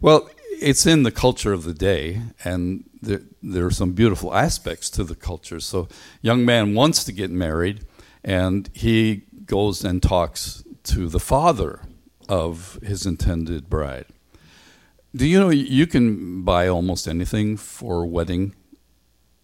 Well, 0.01 0.27
it's 0.59 0.85
in 0.87 1.03
the 1.03 1.11
culture 1.11 1.53
of 1.53 1.63
the 1.63 1.75
day, 1.75 2.21
and 2.43 2.89
there, 3.01 3.21
there, 3.43 3.67
are 3.67 3.71
some 3.71 3.93
beautiful 3.93 4.33
aspects 4.33 4.89
to 4.91 5.03
the 5.03 5.15
culture. 5.15 5.59
So, 5.59 5.87
young 6.21 6.43
man 6.43 6.73
wants 6.73 7.03
to 7.03 7.11
get 7.11 7.29
married, 7.29 7.85
and 8.23 8.67
he 8.73 9.23
goes 9.45 9.85
and 9.85 10.01
talks 10.01 10.63
to 10.85 11.07
the 11.07 11.19
father 11.19 11.81
of 12.27 12.79
his 12.81 13.05
intended 13.05 13.69
bride. 13.69 14.05
Do 15.15 15.27
you 15.27 15.39
know 15.39 15.51
you 15.51 15.85
can 15.85 16.43
buy 16.43 16.67
almost 16.67 17.07
anything 17.07 17.57
for 17.57 18.07
wedding 18.07 18.55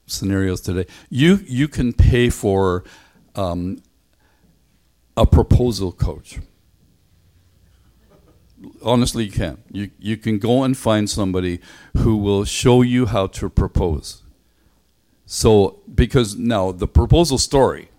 scenarios 0.08 0.62
today? 0.62 0.88
You 1.12 1.40
you 1.46 1.68
can 1.68 1.94
pay 1.94 2.32
for 2.32 2.84
um, 3.36 3.84
a 5.16 5.28
proposal 5.28 5.92
coach 5.92 6.40
honestly 8.84 9.26
you 9.26 9.32
can. 9.32 9.64
You, 9.72 9.92
you 10.00 10.18
can 10.18 10.40
go 10.40 10.64
and 10.64 10.78
find 10.78 11.10
somebody 11.10 11.60
who 11.98 12.18
will 12.18 12.46
show 12.46 12.82
you 12.82 13.06
how 13.08 13.28
to 13.28 13.50
propose. 13.50 14.24
So, 15.26 15.82
because 15.94 16.36
now 16.36 16.72
the 16.72 16.88
proposal 16.88 17.38
story 17.38 17.90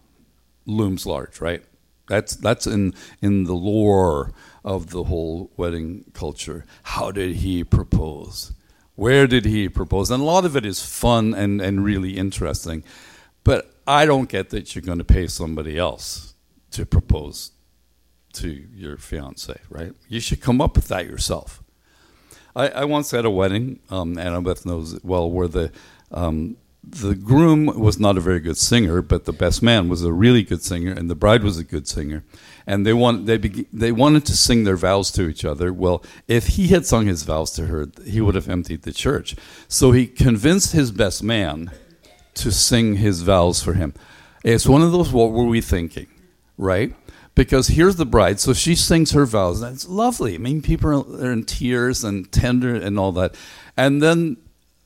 looms 0.66 1.06
large, 1.06 1.40
right? 1.40 1.64
That's 2.08 2.34
that's 2.34 2.66
in 2.66 2.92
in 3.22 3.44
the 3.44 3.54
lore 3.54 4.32
of 4.64 4.90
the 4.90 5.04
whole 5.04 5.50
wedding 5.56 6.06
culture. 6.12 6.66
How 6.82 7.12
did 7.12 7.36
he 7.36 7.62
propose? 7.62 8.52
Where 8.96 9.26
did 9.26 9.44
he 9.44 9.68
propose? 9.68 10.10
And 10.10 10.20
a 10.20 10.26
lot 10.26 10.44
of 10.44 10.56
it 10.56 10.66
is 10.66 10.84
fun 10.84 11.32
and, 11.32 11.60
and 11.60 11.84
really 11.84 12.18
interesting. 12.18 12.84
But 13.44 13.72
I 13.86 14.04
don't 14.04 14.28
get 14.28 14.50
that 14.50 14.74
you're 14.74 14.82
going 14.82 14.98
to 14.98 15.04
pay 15.04 15.26
somebody 15.26 15.78
else 15.78 16.34
to 16.72 16.84
propose 16.84 17.52
to 18.34 18.48
your 18.74 18.96
fiance, 18.96 19.58
right? 19.68 19.92
You 20.08 20.20
should 20.20 20.40
come 20.40 20.60
up 20.60 20.76
with 20.76 20.88
that 20.88 21.06
yourself. 21.06 21.62
I, 22.54 22.68
I 22.68 22.84
once 22.84 23.10
had 23.10 23.24
a 23.24 23.30
wedding, 23.30 23.80
um, 23.90 24.16
Annabeth 24.16 24.66
knows 24.66 24.92
it 24.92 25.04
well, 25.04 25.30
where 25.30 25.48
the 25.48 25.72
um, 26.10 26.56
the 26.82 27.14
groom 27.14 27.66
was 27.66 28.00
not 28.00 28.16
a 28.16 28.20
very 28.20 28.40
good 28.40 28.56
singer, 28.56 29.02
but 29.02 29.24
the 29.26 29.32
best 29.32 29.62
man 29.62 29.88
was 29.88 30.02
a 30.02 30.12
really 30.12 30.42
good 30.42 30.62
singer, 30.62 30.92
and 30.92 31.10
the 31.10 31.14
bride 31.14 31.44
was 31.44 31.58
a 31.58 31.64
good 31.64 31.86
singer. 31.86 32.24
And 32.66 32.86
they 32.86 32.92
want 32.92 33.26
they 33.26 33.36
be, 33.36 33.66
they 33.72 33.92
wanted 33.92 34.24
to 34.26 34.36
sing 34.36 34.64
their 34.64 34.76
vows 34.76 35.10
to 35.12 35.28
each 35.28 35.44
other. 35.44 35.72
Well, 35.72 36.02
if 36.26 36.48
he 36.48 36.68
had 36.68 36.86
sung 36.86 37.06
his 37.06 37.22
vows 37.22 37.50
to 37.52 37.66
her, 37.66 37.88
he 38.04 38.20
would 38.20 38.34
have 38.34 38.48
emptied 38.48 38.82
the 38.82 38.92
church. 38.92 39.36
So 39.68 39.92
he 39.92 40.06
convinced 40.06 40.72
his 40.72 40.90
best 40.90 41.22
man 41.22 41.70
to 42.34 42.50
sing 42.50 42.96
his 42.96 43.22
vows 43.22 43.62
for 43.62 43.74
him. 43.74 43.92
It's 44.42 44.66
one 44.66 44.82
of 44.82 44.92
those. 44.92 45.12
What 45.12 45.32
were 45.32 45.44
we 45.44 45.60
thinking, 45.60 46.06
right? 46.56 46.94
Because 47.40 47.68
here's 47.68 47.96
the 47.96 48.04
bride, 48.04 48.38
so 48.38 48.52
she 48.52 48.74
sings 48.74 49.12
her 49.12 49.24
vows. 49.24 49.62
That's 49.62 49.88
lovely. 49.88 50.34
I 50.34 50.38
mean, 50.38 50.60
people 50.60 51.24
are 51.24 51.32
in 51.32 51.44
tears 51.44 52.04
and 52.04 52.30
tender 52.30 52.74
and 52.74 52.98
all 52.98 53.12
that. 53.12 53.34
And 53.78 54.02
then 54.02 54.36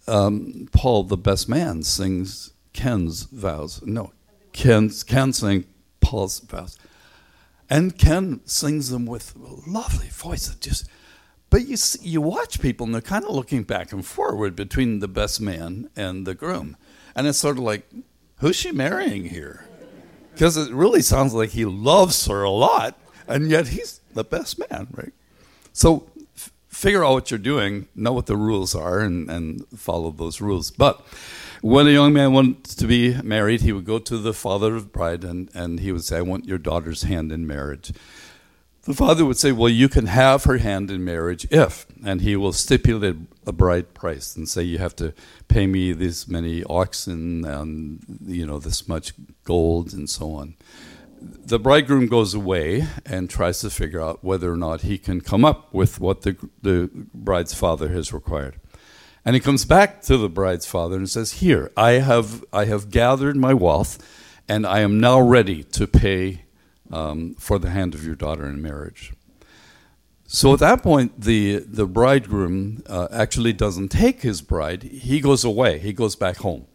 um, 0.06 0.68
Paul, 0.70 1.02
the 1.02 1.16
best 1.16 1.48
man, 1.48 1.82
sings 1.82 2.52
Ken's 2.72 3.24
vows. 3.24 3.82
No, 3.84 4.12
Ken, 4.52 4.88
Ken 5.04 5.32
sings 5.32 5.64
Paul's 6.00 6.38
vows. 6.38 6.78
And 7.68 7.98
Ken 7.98 8.40
sings 8.44 8.88
them 8.88 9.04
with 9.04 9.34
a 9.34 9.68
lovely 9.68 10.10
voice. 10.10 10.46
That 10.46 10.60
just, 10.60 10.88
but 11.50 11.66
you 11.66 11.76
see, 11.76 12.08
you 12.08 12.20
watch 12.20 12.60
people 12.60 12.86
and 12.86 12.94
they're 12.94 13.02
kind 13.02 13.24
of 13.24 13.30
looking 13.30 13.64
back 13.64 13.92
and 13.92 14.06
forward 14.06 14.54
between 14.54 15.00
the 15.00 15.08
best 15.08 15.40
man 15.40 15.90
and 15.96 16.24
the 16.24 16.34
groom, 16.34 16.76
and 17.16 17.26
it's 17.26 17.38
sort 17.38 17.56
of 17.56 17.64
like, 17.64 17.90
who's 18.36 18.54
she 18.54 18.70
marrying 18.70 19.24
here? 19.24 19.66
Because 20.34 20.56
it 20.56 20.72
really 20.72 21.00
sounds 21.00 21.32
like 21.32 21.50
he 21.50 21.64
loves 21.64 22.26
her 22.26 22.42
a 22.42 22.50
lot, 22.50 22.98
and 23.26 23.48
yet 23.48 23.68
he's 23.68 24.00
the 24.12 24.24
best 24.24 24.58
man, 24.68 24.88
right? 24.92 25.12
So 25.72 26.08
figure 26.68 27.04
out 27.04 27.12
what 27.12 27.30
you're 27.30 27.38
doing, 27.38 27.88
know 27.94 28.12
what 28.12 28.26
the 28.26 28.36
rules 28.36 28.74
are, 28.74 29.00
and, 29.00 29.30
and 29.30 29.66
follow 29.68 30.10
those 30.10 30.40
rules. 30.40 30.70
But 30.70 31.00
when 31.62 31.86
a 31.86 31.90
young 31.90 32.12
man 32.12 32.32
wanted 32.32 32.64
to 32.64 32.86
be 32.86 33.14
married, 33.22 33.62
he 33.62 33.72
would 33.72 33.86
go 33.86 33.98
to 33.98 34.18
the 34.18 34.34
father 34.34 34.76
of 34.76 34.92
bride 34.92 35.24
and, 35.24 35.48
and 35.54 35.80
he 35.80 35.92
would 35.92 36.04
say, 36.04 36.18
I 36.18 36.22
want 36.22 36.44
your 36.44 36.58
daughter's 36.58 37.04
hand 37.04 37.32
in 37.32 37.46
marriage. 37.46 37.92
The 38.84 38.94
father 38.94 39.24
would 39.24 39.38
say, 39.38 39.52
Well, 39.52 39.70
you 39.70 39.88
can 39.88 40.06
have 40.06 40.44
her 40.44 40.58
hand 40.58 40.90
in 40.90 41.04
marriage 41.04 41.46
if, 41.50 41.86
and 42.04 42.20
he 42.20 42.36
will 42.36 42.52
stipulate 42.52 43.16
a 43.46 43.52
bride 43.52 43.94
price 43.94 44.36
and 44.36 44.48
say, 44.48 44.62
You 44.62 44.78
have 44.78 44.94
to 44.96 45.14
pay 45.48 45.66
me 45.66 45.92
this 45.92 46.28
many 46.28 46.62
oxen 46.64 47.44
and, 47.44 48.04
you 48.26 48.46
know, 48.46 48.58
this 48.58 48.86
much 48.86 49.14
gold 49.44 49.92
and 49.92 50.08
so 50.08 50.32
on 50.32 50.56
the 51.44 51.58
bridegroom 51.58 52.06
goes 52.06 52.34
away 52.34 52.86
and 53.06 53.28
tries 53.30 53.60
to 53.60 53.70
figure 53.70 54.00
out 54.00 54.22
whether 54.22 54.52
or 54.52 54.56
not 54.56 54.82
he 54.82 54.98
can 54.98 55.20
come 55.20 55.44
up 55.44 55.72
with 55.72 56.00
what 56.00 56.22
the, 56.22 56.36
the 56.62 56.90
bride's 57.14 57.54
father 57.54 57.88
has 57.88 58.12
required. 58.12 58.60
And 59.24 59.34
he 59.34 59.40
comes 59.40 59.64
back 59.64 60.02
to 60.02 60.18
the 60.18 60.28
bride's 60.28 60.66
father 60.66 60.96
and 60.96 61.08
says, 61.08 61.32
Here, 61.34 61.70
I 61.76 61.92
have, 61.92 62.44
I 62.52 62.66
have 62.66 62.90
gathered 62.90 63.36
my 63.36 63.54
wealth, 63.54 63.98
and 64.48 64.66
I 64.66 64.80
am 64.80 65.00
now 65.00 65.18
ready 65.20 65.62
to 65.64 65.86
pay 65.86 66.43
um, 66.94 67.34
for 67.38 67.58
the 67.58 67.70
hand 67.70 67.94
of 67.94 68.04
your 68.04 68.14
daughter 68.14 68.46
in 68.46 68.62
marriage. 68.62 69.12
So 70.26 70.54
at 70.54 70.60
that 70.60 70.82
point, 70.82 71.20
the, 71.20 71.58
the 71.58 71.86
bridegroom 71.86 72.82
uh, 72.86 73.08
actually 73.12 73.52
doesn't 73.52 73.88
take 73.88 74.22
his 74.22 74.40
bride, 74.42 74.82
he 74.82 75.20
goes 75.20 75.44
away, 75.44 75.78
he 75.78 75.92
goes 75.92 76.16
back 76.16 76.38
home. 76.38 76.66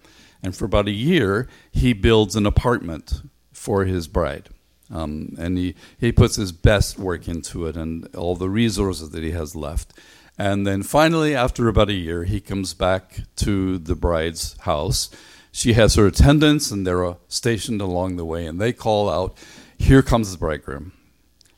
And 0.43 0.55
for 0.55 0.65
about 0.65 0.87
a 0.87 0.91
year, 0.91 1.47
he 1.71 1.93
builds 1.93 2.35
an 2.35 2.45
apartment 2.45 3.21
for 3.51 3.85
his 3.85 4.07
bride. 4.07 4.49
Um, 4.91 5.35
and 5.37 5.57
he, 5.57 5.75
he 5.99 6.11
puts 6.11 6.35
his 6.35 6.51
best 6.51 6.97
work 6.97 7.27
into 7.27 7.67
it 7.67 7.75
and 7.75 8.07
all 8.15 8.35
the 8.35 8.49
resources 8.49 9.09
that 9.11 9.23
he 9.23 9.31
has 9.31 9.55
left. 9.55 9.93
And 10.37 10.65
then 10.65 10.83
finally, 10.83 11.35
after 11.35 11.67
about 11.67 11.89
a 11.89 11.93
year, 11.93 12.23
he 12.23 12.39
comes 12.39 12.73
back 12.73 13.21
to 13.37 13.77
the 13.77 13.95
bride's 13.95 14.57
house. 14.59 15.09
She 15.51 15.73
has 15.73 15.95
her 15.95 16.07
attendants, 16.07 16.71
and 16.71 16.87
they're 16.87 17.17
stationed 17.27 17.81
along 17.81 18.15
the 18.15 18.25
way, 18.25 18.45
and 18.45 18.59
they 18.61 18.71
call 18.71 19.09
out, 19.09 19.37
Here 19.79 20.03
comes 20.03 20.31
the 20.31 20.37
bridegroom. 20.37 20.91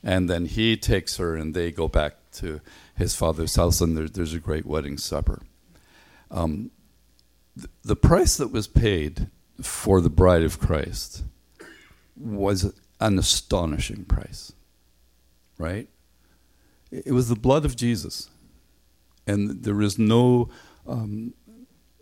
And 0.04 0.30
then 0.30 0.46
he 0.46 0.78
takes 0.78 1.18
her, 1.18 1.36
and 1.36 1.54
they 1.54 1.72
go 1.72 1.88
back 1.88 2.16
to 2.34 2.62
his 2.96 3.16
father's 3.16 3.56
house, 3.56 3.82
and 3.82 3.98
there, 3.98 4.08
there's 4.08 4.34
a 4.34 4.40
great 4.40 4.66
wedding 4.66 4.98
supper. 4.98 5.42
Um, 6.32 6.72
th- 7.56 7.70
the 7.84 7.96
price 7.96 8.38
that 8.38 8.52
was 8.52 8.68
paid 8.68 9.28
for 9.62 10.02
the 10.02 10.10
bride 10.10 10.44
of 10.44 10.60
Christ 10.60 11.24
was 12.16 12.74
an 13.00 13.20
astonishing 13.20 14.06
price, 14.06 14.54
right? 15.58 15.88
It 16.90 17.12
was 17.12 17.30
the 17.30 17.36
blood 17.36 17.66
of 17.66 17.76
Jesus. 17.76 18.30
And 19.28 19.64
there 19.64 19.82
is 19.82 20.00
no 20.00 20.50
um, 20.88 21.34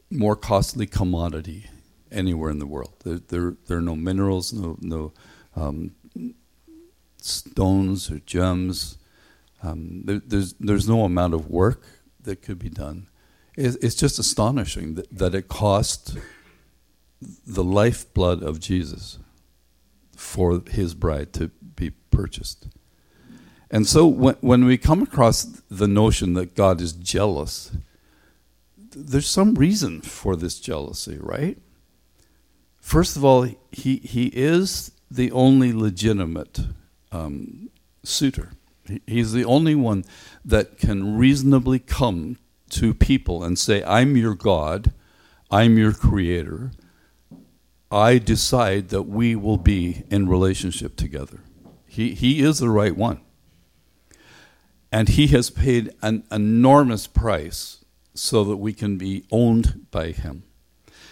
more 0.09 0.35
costly 0.35 0.85
commodity 0.85 1.69
anywhere 2.11 2.49
in 2.49 2.59
the 2.59 2.65
world. 2.65 2.93
There, 3.03 3.19
there, 3.19 3.57
there 3.67 3.77
are 3.79 3.81
no 3.81 3.95
minerals, 3.95 4.53
no, 4.53 4.77
no 4.79 5.13
um, 5.55 5.91
stones 7.17 8.09
or 8.11 8.19
gems. 8.19 8.97
Um, 9.61 10.01
there, 10.05 10.21
there's, 10.25 10.53
there's 10.53 10.87
no 10.87 11.03
amount 11.03 11.33
of 11.33 11.49
work 11.49 11.83
that 12.21 12.41
could 12.41 12.59
be 12.59 12.69
done. 12.69 13.07
It's, 13.55 13.75
it's 13.77 13.95
just 13.95 14.19
astonishing 14.19 14.95
that, 14.95 15.09
that 15.11 15.35
it 15.35 15.47
cost 15.47 16.17
the 17.45 17.63
lifeblood 17.63 18.41
of 18.41 18.59
Jesus 18.59 19.19
for 20.15 20.61
his 20.69 20.93
bride 20.93 21.33
to 21.33 21.49
be 21.75 21.91
purchased. 22.11 22.67
And 23.71 23.85
so 23.85 24.07
when, 24.07 24.35
when 24.41 24.65
we 24.65 24.77
come 24.77 25.01
across 25.01 25.43
the 25.69 25.87
notion 25.87 26.33
that 26.33 26.55
God 26.55 26.81
is 26.81 26.93
jealous, 26.93 27.71
there's 28.95 29.29
some 29.29 29.55
reason 29.55 30.01
for 30.01 30.35
this 30.35 30.59
jealousy, 30.59 31.17
right? 31.19 31.57
First 32.79 33.15
of 33.15 33.23
all, 33.23 33.47
he, 33.71 33.97
he 33.97 34.27
is 34.27 34.91
the 35.09 35.31
only 35.31 35.73
legitimate 35.73 36.59
um, 37.11 37.69
suitor. 38.03 38.51
He's 39.05 39.33
the 39.33 39.45
only 39.45 39.75
one 39.75 40.05
that 40.43 40.77
can 40.77 41.17
reasonably 41.17 41.79
come 41.79 42.37
to 42.71 42.93
people 42.93 43.43
and 43.43 43.57
say, 43.57 43.83
I'm 43.83 44.15
your 44.17 44.35
God, 44.35 44.93
I'm 45.51 45.77
your 45.77 45.93
creator, 45.93 46.71
I 47.91 48.19
decide 48.19 48.89
that 48.89 49.03
we 49.03 49.35
will 49.35 49.57
be 49.57 50.03
in 50.09 50.29
relationship 50.29 50.95
together. 50.95 51.41
He, 51.87 52.13
he 52.13 52.41
is 52.41 52.59
the 52.59 52.69
right 52.69 52.95
one. 52.95 53.21
And 54.91 55.09
he 55.09 55.27
has 55.27 55.49
paid 55.49 55.91
an 56.01 56.23
enormous 56.31 57.07
price 57.07 57.83
so 58.13 58.43
that 58.43 58.57
we 58.57 58.73
can 58.73 58.97
be 58.97 59.25
owned 59.31 59.87
by 59.91 60.11
him. 60.11 60.43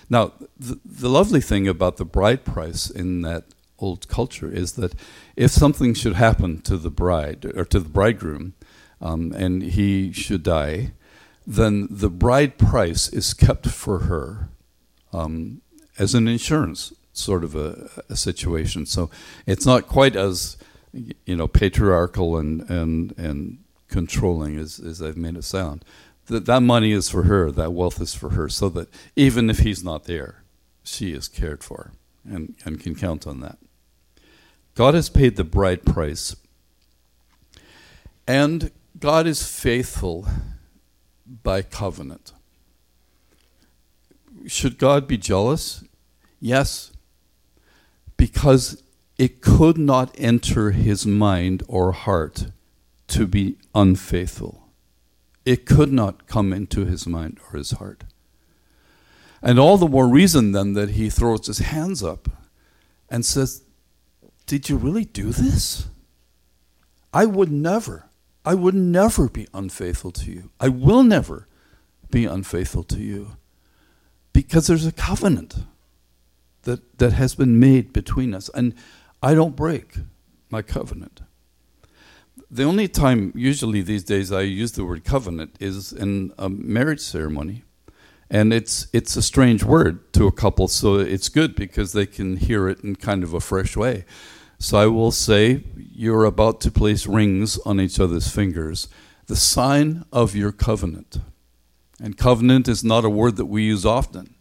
Now, 0.10 0.33
the, 0.57 0.79
the 0.86 1.10
lovely 1.10 1.41
thing 1.41 1.67
about 1.67 1.97
the 1.97 2.05
bride 2.05 2.45
price 2.45 2.89
in 2.89 3.21
that 3.23 3.45
old 3.80 4.08
culture 4.08 4.52
is 4.52 4.74
that 4.74 4.94
if 5.36 5.52
something 5.52 5.94
should 5.94 6.16
happen 6.16 6.62
to 6.62 6.78
the 6.78 6.90
bride 6.90 7.46
or 7.56 7.66
to 7.66 7.80
the 7.80 7.90
bridegroom 7.90 8.54
um, 9.02 9.32
and 9.34 9.62
he 9.62 10.12
should 10.12 10.44
die, 10.44 10.94
then 11.46 11.88
the 11.90 12.10
bride 12.10 12.58
price 12.58 13.08
is 13.08 13.34
kept 13.34 13.68
for 13.68 14.00
her 14.00 14.50
um, 15.13 15.62
as 15.98 16.13
an 16.13 16.28
insurance 16.28 16.94
sort 17.13 17.44
of 17.44 17.56
a, 17.56 17.90
a, 18.10 18.16
situation. 18.16 18.86
So 18.86 19.10
it's 19.46 19.66
not 19.66 19.88
quite 19.88 20.16
as 20.16 20.58
you 20.94 21.36
know 21.36 21.48
patriarchal 21.48 22.38
and 22.38 22.70
and 22.70 23.13
and 23.18 23.60
controlling 23.88 24.58
as, 24.58 24.80
as 24.80 25.02
I've 25.02 25.18
made 25.18 25.36
it 25.36 25.44
sound. 25.44 25.84
That 26.28 26.46
that 26.46 26.62
money 26.62 26.92
is 26.92 27.10
for 27.10 27.24
her, 27.24 27.52
that 27.52 27.72
wealth 27.72 28.02
is 28.02 28.13
for 28.13 28.32
her, 28.32 28.50
so 28.50 28.70
that 28.70 28.90
even 29.16 29.50
if 29.50 29.60
he's 29.60 29.84
not 29.84 30.04
there, 30.04 30.44
she 30.84 31.13
is 31.13 31.28
cared 31.28 31.63
for 31.63 31.94
and, 32.26 32.56
and 32.66 32.80
can 32.80 32.96
count 32.96 33.26
on 33.26 33.40
that. 33.42 33.58
God 34.78 34.94
has 34.94 35.10
paid 35.10 35.38
the 35.38 35.44
bride 35.44 35.84
price. 35.86 36.36
And 38.28 38.70
God 39.00 39.26
is 39.26 39.42
faithful 39.44 40.28
by 41.26 41.63
covenant. 41.63 42.32
Should 44.46 44.78
God 44.78 45.08
be 45.08 45.18
jealous? 45.18 45.84
Yes, 46.40 46.92
because 48.18 48.84
it 49.18 49.42
could 49.42 49.80
not 49.80 50.13
enter 50.16 50.70
his 50.70 51.08
mind 51.08 51.63
or 51.68 51.92
heart 51.92 52.52
to 53.08 53.26
be 53.26 53.56
unfaithful. 53.74 54.70
It 55.44 55.66
could 55.66 55.92
not 55.92 56.28
come 56.28 56.54
into 56.54 56.86
his 56.86 57.08
mind 57.08 57.40
or 57.50 57.58
his 57.58 57.72
heart. 57.72 58.04
And 59.42 59.58
all 59.58 59.80
the 59.80 59.88
more 59.88 60.08
reason 60.08 60.52
then 60.52 60.74
that 60.74 60.92
he 60.92 61.10
throws 61.10 61.48
his 61.48 61.60
hands 61.60 62.04
up 62.04 62.30
and 63.10 63.26
says, 63.26 63.63
Did 64.47 64.69
you 64.69 64.77
really 64.77 65.05
do 65.05 65.31
this? 65.31 65.88
I 67.13 67.25
would 67.25 67.51
never, 67.51 68.10
I 68.43 68.55
would 68.55 68.75
never 68.75 69.29
be 69.29 69.47
unfaithful 69.53 70.12
to 70.12 70.31
you. 70.31 70.51
I 70.60 70.69
will 70.69 71.03
never 71.03 71.47
be 72.10 72.25
unfaithful 72.25 72.83
to 72.86 72.99
you. 72.99 73.38
Because 74.31 74.67
there's 74.67 74.86
a 74.86 74.91
covenant 74.91 75.55
that, 76.63 76.97
that 76.99 77.13
has 77.13 77.36
been 77.36 77.60
made 77.60 77.91
between 77.91 78.33
us. 78.33 78.49
And 78.53 78.73
I 79.21 79.33
don't 79.33 79.55
break 79.55 79.95
my 80.49 80.62
covenant. 80.62 81.21
The 82.49 82.63
only 82.63 82.88
time, 82.88 83.33
usually 83.36 83.81
these 83.81 84.05
days, 84.05 84.31
I 84.31 84.41
use 84.41 84.71
the 84.73 84.86
word 84.86 85.03
covenant 85.03 85.57
is 85.60 85.91
in 85.91 86.31
a 86.38 86.47
marriage 86.47 87.01
ceremony. 87.01 87.63
And 88.29 88.53
it's, 88.53 88.88
it's 88.93 89.15
a 89.15 89.21
strange 89.21 89.63
word 89.63 90.13
to 90.13 90.27
a 90.27 90.31
couple, 90.31 90.67
so 90.67 90.95
it's 90.95 91.29
good 91.29 91.55
because 91.55 91.93
they 91.93 92.05
can 92.05 92.38
hear 92.38 92.67
it 92.69 92.81
in 92.81 92.95
kind 92.95 93.23
of 93.23 93.33
a 93.33 93.39
fresh 93.39 93.75
way. 93.75 94.05
So 94.60 94.78
I 94.78 94.88
will 94.88 95.12
say, 95.12 95.63
You're 95.76 96.26
about 96.26 96.62
to 96.62 96.72
place 96.72 97.08
rings 97.08 97.58
on 97.60 97.80
each 97.80 98.00
other's 98.00 98.28
fingers, 98.28 98.88
the 99.28 99.36
sign 99.36 100.06
of 100.12 100.36
your 100.36 100.52
covenant. 100.52 101.20
And 102.02 102.17
covenant 102.17 102.67
is 102.67 102.84
not 102.84 103.06
a 103.06 103.10
word 103.10 103.38
that 103.38 103.46
we 103.46 103.63
use 103.63 103.86
often. 103.86 104.36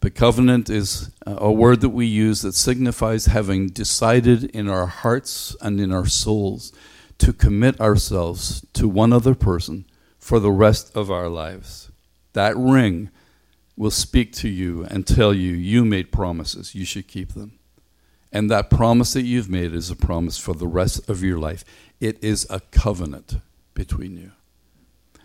But 0.00 0.14
covenant 0.14 0.70
is 0.70 1.10
uh, 1.26 1.36
a 1.38 1.52
word 1.52 1.80
that 1.80 1.88
we 1.90 2.06
use 2.06 2.42
that 2.42 2.54
signifies 2.54 3.26
having 3.26 3.68
decided 3.68 4.44
in 4.44 4.68
our 4.68 4.86
hearts 4.86 5.56
and 5.60 5.80
in 5.80 5.92
our 5.92 6.06
souls 6.06 6.72
to 7.18 7.32
commit 7.32 7.80
ourselves 7.80 8.64
to 8.74 8.88
one 8.88 9.12
other 9.12 9.34
person 9.34 9.84
for 10.18 10.38
the 10.38 10.52
rest 10.52 10.96
of 10.96 11.10
our 11.10 11.28
lives. 11.28 11.90
That 12.32 12.56
ring 12.56 13.10
will 13.76 13.90
speak 13.90 14.32
to 14.34 14.48
you 14.48 14.84
and 14.84 15.06
tell 15.06 15.34
you 15.34 15.52
you 15.52 15.84
made 15.84 16.12
promises, 16.12 16.74
you 16.74 16.84
should 16.84 17.08
keep 17.08 17.32
them. 17.32 17.57
And 18.32 18.50
that 18.50 18.70
promise 18.70 19.14
that 19.14 19.22
you've 19.22 19.48
made 19.48 19.74
is 19.74 19.90
a 19.90 19.96
promise 19.96 20.38
for 20.38 20.54
the 20.54 20.66
rest 20.66 21.08
of 21.08 21.22
your 21.22 21.38
life. 21.38 21.64
It 22.00 22.22
is 22.22 22.46
a 22.50 22.60
covenant 22.60 23.36
between 23.74 24.16
you. 24.16 24.32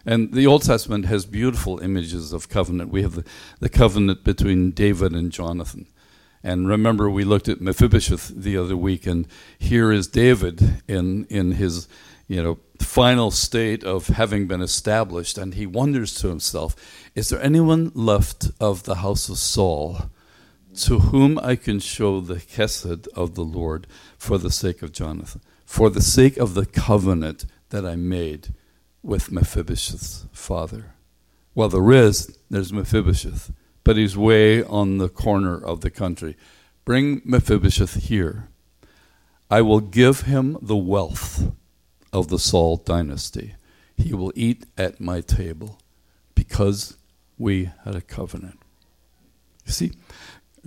And 0.06 0.34
the 0.34 0.48
Old 0.48 0.64
Testament 0.64 1.06
has 1.06 1.26
beautiful 1.26 1.80
images 1.80 2.34
of 2.34 2.50
covenant. 2.50 2.92
We 2.92 3.04
have 3.04 3.16
the, 3.16 3.26
the 3.60 3.70
covenant 3.70 4.24
between 4.24 4.72
David 4.72 5.14
and 5.14 5.32
Jonathan. 5.32 5.88
And 6.44 6.68
remember, 6.68 7.10
we 7.10 7.24
looked 7.24 7.48
at 7.48 7.62
Mephibosheth 7.62 8.28
the 8.36 8.58
other 8.58 8.76
week, 8.76 9.08
and 9.08 9.26
here 9.58 9.94
is 9.94 10.08
David 10.08 10.82
in, 10.90 11.26
in 11.30 11.54
his 11.54 11.88
you 12.28 12.44
know, 12.44 12.60
final 12.80 13.32
state 13.32 13.84
of 13.84 14.08
having 14.08 14.48
been 14.48 14.62
established, 14.62 15.38
and 15.38 15.54
he 15.54 15.66
wonders 15.66 16.14
to 16.16 16.28
himself, 16.28 16.76
Is 17.16 17.30
there 17.30 17.42
anyone 17.42 17.92
left 17.94 18.52
of 18.60 18.84
the 18.84 18.96
house 18.96 19.30
of 19.30 19.38
Saul 19.38 20.10
to 20.76 21.00
whom 21.00 21.40
I 21.40 21.56
can 21.56 21.80
show 21.80 22.20
the 22.20 22.36
chesed 22.36 23.08
of 23.10 23.36
the 23.36 23.44
Lord 23.44 23.88
for 24.18 24.38
the 24.38 24.52
sake 24.52 24.82
of 24.82 24.92
Jonathan, 24.92 25.42
for 25.66 25.90
the 25.90 26.02
sake 26.02 26.38
of 26.38 26.54
the 26.54 26.66
covenant 26.66 27.46
that 27.70 27.86
I 27.86 27.96
made? 27.96 28.54
with 29.04 29.32
Mephibosheth's 29.32 30.26
father. 30.32 30.96
Well, 31.54 31.70
there 31.70 31.92
is, 31.92 32.36
there's 32.50 32.74
Mephibosheth, 32.74 33.52
but 33.84 33.98
he's 33.98 34.18
way 34.18 34.64
on 34.64 34.98
the 34.98 35.10
corner 35.10 35.64
of 35.64 35.82
the 35.82 35.92
country. 35.92 36.36
Bring 36.86 37.22
Mephibosheth 37.26 38.06
here. 38.06 38.48
I 39.52 39.62
will 39.62 39.82
give 39.82 40.22
him 40.22 40.58
the 40.62 40.78
wealth 40.78 41.52
of 42.12 42.30
the 42.30 42.40
Saul 42.40 42.78
dynasty. 42.78 43.56
He 43.98 44.14
will 44.14 44.32
eat 44.36 44.66
at 44.78 45.00
my 45.00 45.22
table 45.22 45.80
because 46.34 46.98
we 47.38 47.70
had 47.84 47.96
a 47.96 48.02
covenant. 48.02 48.60
You 49.66 49.74
see, 49.74 49.92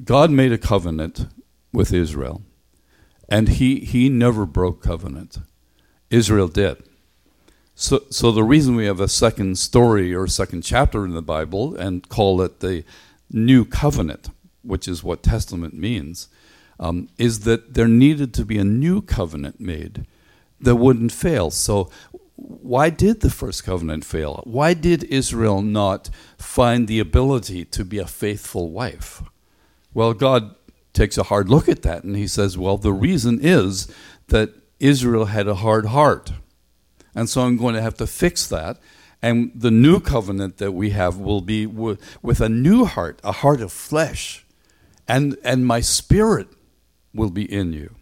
God 0.04 0.30
made 0.30 0.52
a 0.52 0.58
covenant 0.58 1.26
with 1.72 1.92
Israel, 1.92 2.42
and 3.28 3.48
he, 3.48 3.80
he 3.80 4.08
never 4.08 4.44
broke 4.44 4.82
covenant. 4.82 5.38
Israel 6.10 6.48
did. 6.48 6.82
So, 7.74 8.04
so 8.10 8.32
the 8.32 8.44
reason 8.44 8.76
we 8.76 8.86
have 8.86 9.00
a 9.00 9.08
second 9.08 9.58
story 9.58 10.14
or 10.14 10.26
second 10.26 10.62
chapter 10.62 11.04
in 11.04 11.12
the 11.12 11.22
Bible 11.22 11.76
and 11.76 12.08
call 12.08 12.40
it 12.40 12.60
the 12.60 12.84
New 13.30 13.64
Covenant, 13.64 14.30
which 14.62 14.88
is 14.88 15.04
what 15.04 15.22
Testament 15.22 15.74
means, 15.74 16.28
um, 16.80 17.08
is 17.18 17.40
that 17.40 17.74
there 17.74 17.88
needed 17.88 18.32
to 18.34 18.44
be 18.44 18.58
a 18.58 18.64
new 18.64 19.02
covenant 19.02 19.60
made 19.60 20.06
that 20.60 20.76
wouldn't 20.76 21.12
fail. 21.12 21.50
So, 21.50 21.90
why 22.36 22.90
did 22.90 23.20
the 23.20 23.30
first 23.30 23.64
covenant 23.64 24.04
fail? 24.04 24.42
Why 24.44 24.74
did 24.74 25.04
Israel 25.04 25.62
not 25.62 26.10
find 26.38 26.86
the 26.86 26.98
ability 26.98 27.64
to 27.66 27.84
be 27.84 27.98
a 27.98 28.06
faithful 28.06 28.70
wife? 28.70 29.22
Well, 29.96 30.12
God 30.12 30.54
takes 30.92 31.16
a 31.16 31.22
hard 31.22 31.48
look 31.48 31.70
at 31.70 31.80
that 31.80 32.04
and 32.04 32.14
he 32.14 32.26
says, 32.26 32.58
well, 32.58 32.76
the 32.76 32.92
reason 32.92 33.38
is 33.40 33.90
that 34.28 34.50
Israel 34.78 35.24
had 35.24 35.48
a 35.48 35.54
hard 35.54 35.86
heart. 35.86 36.32
And 37.14 37.30
so 37.30 37.40
I'm 37.40 37.56
going 37.56 37.74
to 37.76 37.80
have 37.80 37.94
to 37.94 38.06
fix 38.06 38.46
that. 38.48 38.76
And 39.22 39.52
the 39.54 39.70
new 39.70 39.98
covenant 40.00 40.58
that 40.58 40.72
we 40.72 40.90
have 40.90 41.16
will 41.16 41.40
be 41.40 41.64
with, 41.64 41.98
with 42.22 42.42
a 42.42 42.48
new 42.50 42.84
heart, 42.84 43.22
a 43.24 43.32
heart 43.32 43.62
of 43.62 43.72
flesh. 43.72 44.44
And, 45.08 45.38
and 45.42 45.64
my 45.64 45.80
spirit 45.80 46.48
will 47.14 47.30
be 47.30 47.50
in 47.50 47.72
you. 47.72 47.94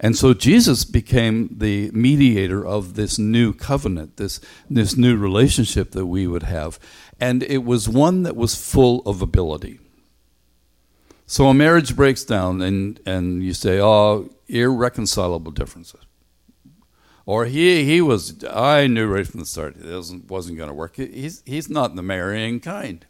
And 0.00 0.16
so 0.16 0.34
Jesus 0.34 0.84
became 0.84 1.56
the 1.56 1.92
mediator 1.92 2.66
of 2.66 2.94
this 2.94 3.16
new 3.16 3.52
covenant, 3.52 4.16
this, 4.16 4.40
this 4.68 4.96
new 4.96 5.16
relationship 5.16 5.92
that 5.92 6.06
we 6.06 6.26
would 6.26 6.42
have. 6.42 6.80
And 7.20 7.44
it 7.44 7.62
was 7.62 7.88
one 7.88 8.24
that 8.24 8.34
was 8.34 8.56
full 8.56 9.02
of 9.06 9.22
ability. 9.22 9.78
So 11.32 11.46
a 11.46 11.54
marriage 11.54 11.96
breaks 11.96 12.24
down, 12.24 12.60
and, 12.60 13.00
and 13.06 13.42
you 13.42 13.54
say, 13.54 13.80
oh, 13.80 14.28
irreconcilable 14.48 15.50
differences. 15.50 16.02
Or 17.24 17.46
he, 17.46 17.86
he 17.86 18.02
was, 18.02 18.44
I 18.44 18.86
knew 18.86 19.06
right 19.06 19.26
from 19.26 19.40
the 19.40 19.46
start 19.46 19.78
it 19.78 19.90
wasn't, 19.90 20.30
wasn't 20.30 20.58
going 20.58 20.68
to 20.68 20.74
work. 20.74 20.96
He's, 20.96 21.42
he's 21.46 21.70
not 21.70 21.96
the 21.96 22.02
marrying 22.02 22.60
kind. 22.60 23.06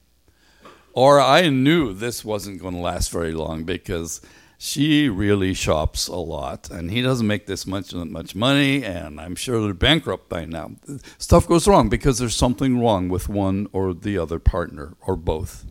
Or 0.92 1.20
I 1.20 1.48
knew 1.48 1.92
this 1.92 2.24
wasn't 2.24 2.60
going 2.60 2.74
to 2.74 2.80
last 2.80 3.10
very 3.10 3.32
long 3.32 3.64
because 3.64 4.20
she 4.56 5.08
really 5.08 5.52
shops 5.52 6.06
a 6.06 6.14
lot 6.14 6.70
and 6.70 6.92
he 6.92 7.02
doesn't 7.02 7.26
make 7.26 7.48
this 7.48 7.66
much 7.66 7.92
much 7.92 8.36
money 8.36 8.84
and 8.84 9.20
I'm 9.20 9.34
sure 9.34 9.60
they're 9.60 9.74
bankrupt 9.74 10.28
by 10.28 10.44
now. 10.44 10.76
Stuff 11.18 11.48
goes 11.48 11.66
wrong 11.66 11.88
because 11.88 12.18
there's 12.18 12.36
something 12.36 12.78
wrong 12.78 13.08
with 13.08 13.28
one 13.28 13.66
or 13.72 13.92
the 13.92 14.16
other 14.16 14.38
partner 14.38 14.94
or 15.00 15.16
both. 15.16 15.64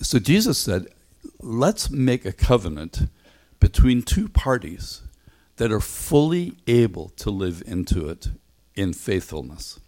So 0.00 0.18
Jesus 0.18 0.58
said, 0.58 0.88
let's 1.40 1.90
make 1.90 2.24
a 2.24 2.32
covenant 2.32 3.08
between 3.60 4.02
two 4.02 4.28
parties 4.28 5.02
that 5.56 5.72
are 5.72 5.80
fully 5.80 6.56
able 6.66 7.08
to 7.10 7.30
live 7.30 7.62
into 7.66 8.08
it 8.08 8.28
in 8.74 8.92
faithfulness. 8.92 9.80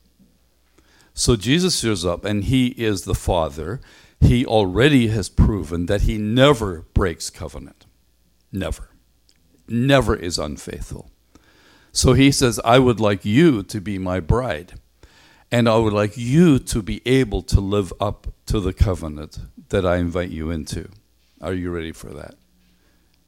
So 1.15 1.37
Jesus 1.37 1.79
shows 1.79 2.05
up 2.05 2.25
and 2.25 2.45
he 2.45 2.69
is 2.69 3.03
the 3.03 3.15
Father. 3.15 3.81
He 4.21 4.45
already 4.45 5.09
has 5.09 5.29
proven 5.29 5.87
that 5.87 6.03
he 6.03 6.19
never 6.19 6.83
breaks 6.95 7.31
covenant. 7.31 7.87
Never. 8.53 8.91
Never 9.69 10.17
is 10.17 10.39
unfaithful. 10.39 11.11
So 11.93 12.13
he 12.13 12.31
says, 12.31 12.61
I 12.65 12.79
would 12.79 13.01
like 13.01 13.25
you 13.25 13.63
to 13.65 13.81
be 13.81 13.99
my 13.99 14.21
bride. 14.21 14.75
And 15.53 15.69
I 15.69 15.77
would 15.77 15.93
like 15.93 16.17
you 16.17 16.59
to 16.61 16.83
be 16.83 17.03
able 17.05 17.43
to 17.43 17.61
live 17.61 17.93
up 18.01 18.29
to 18.47 18.61
the 18.61 18.73
covenant 18.73 19.39
that 19.71 19.85
I 19.85 19.97
invite 19.97 20.31
you 20.31 20.51
into. 20.51 20.89
Are 21.40 21.55
you 21.55 21.70
ready 21.70 21.92
for 21.92 22.11
that? 22.11 22.35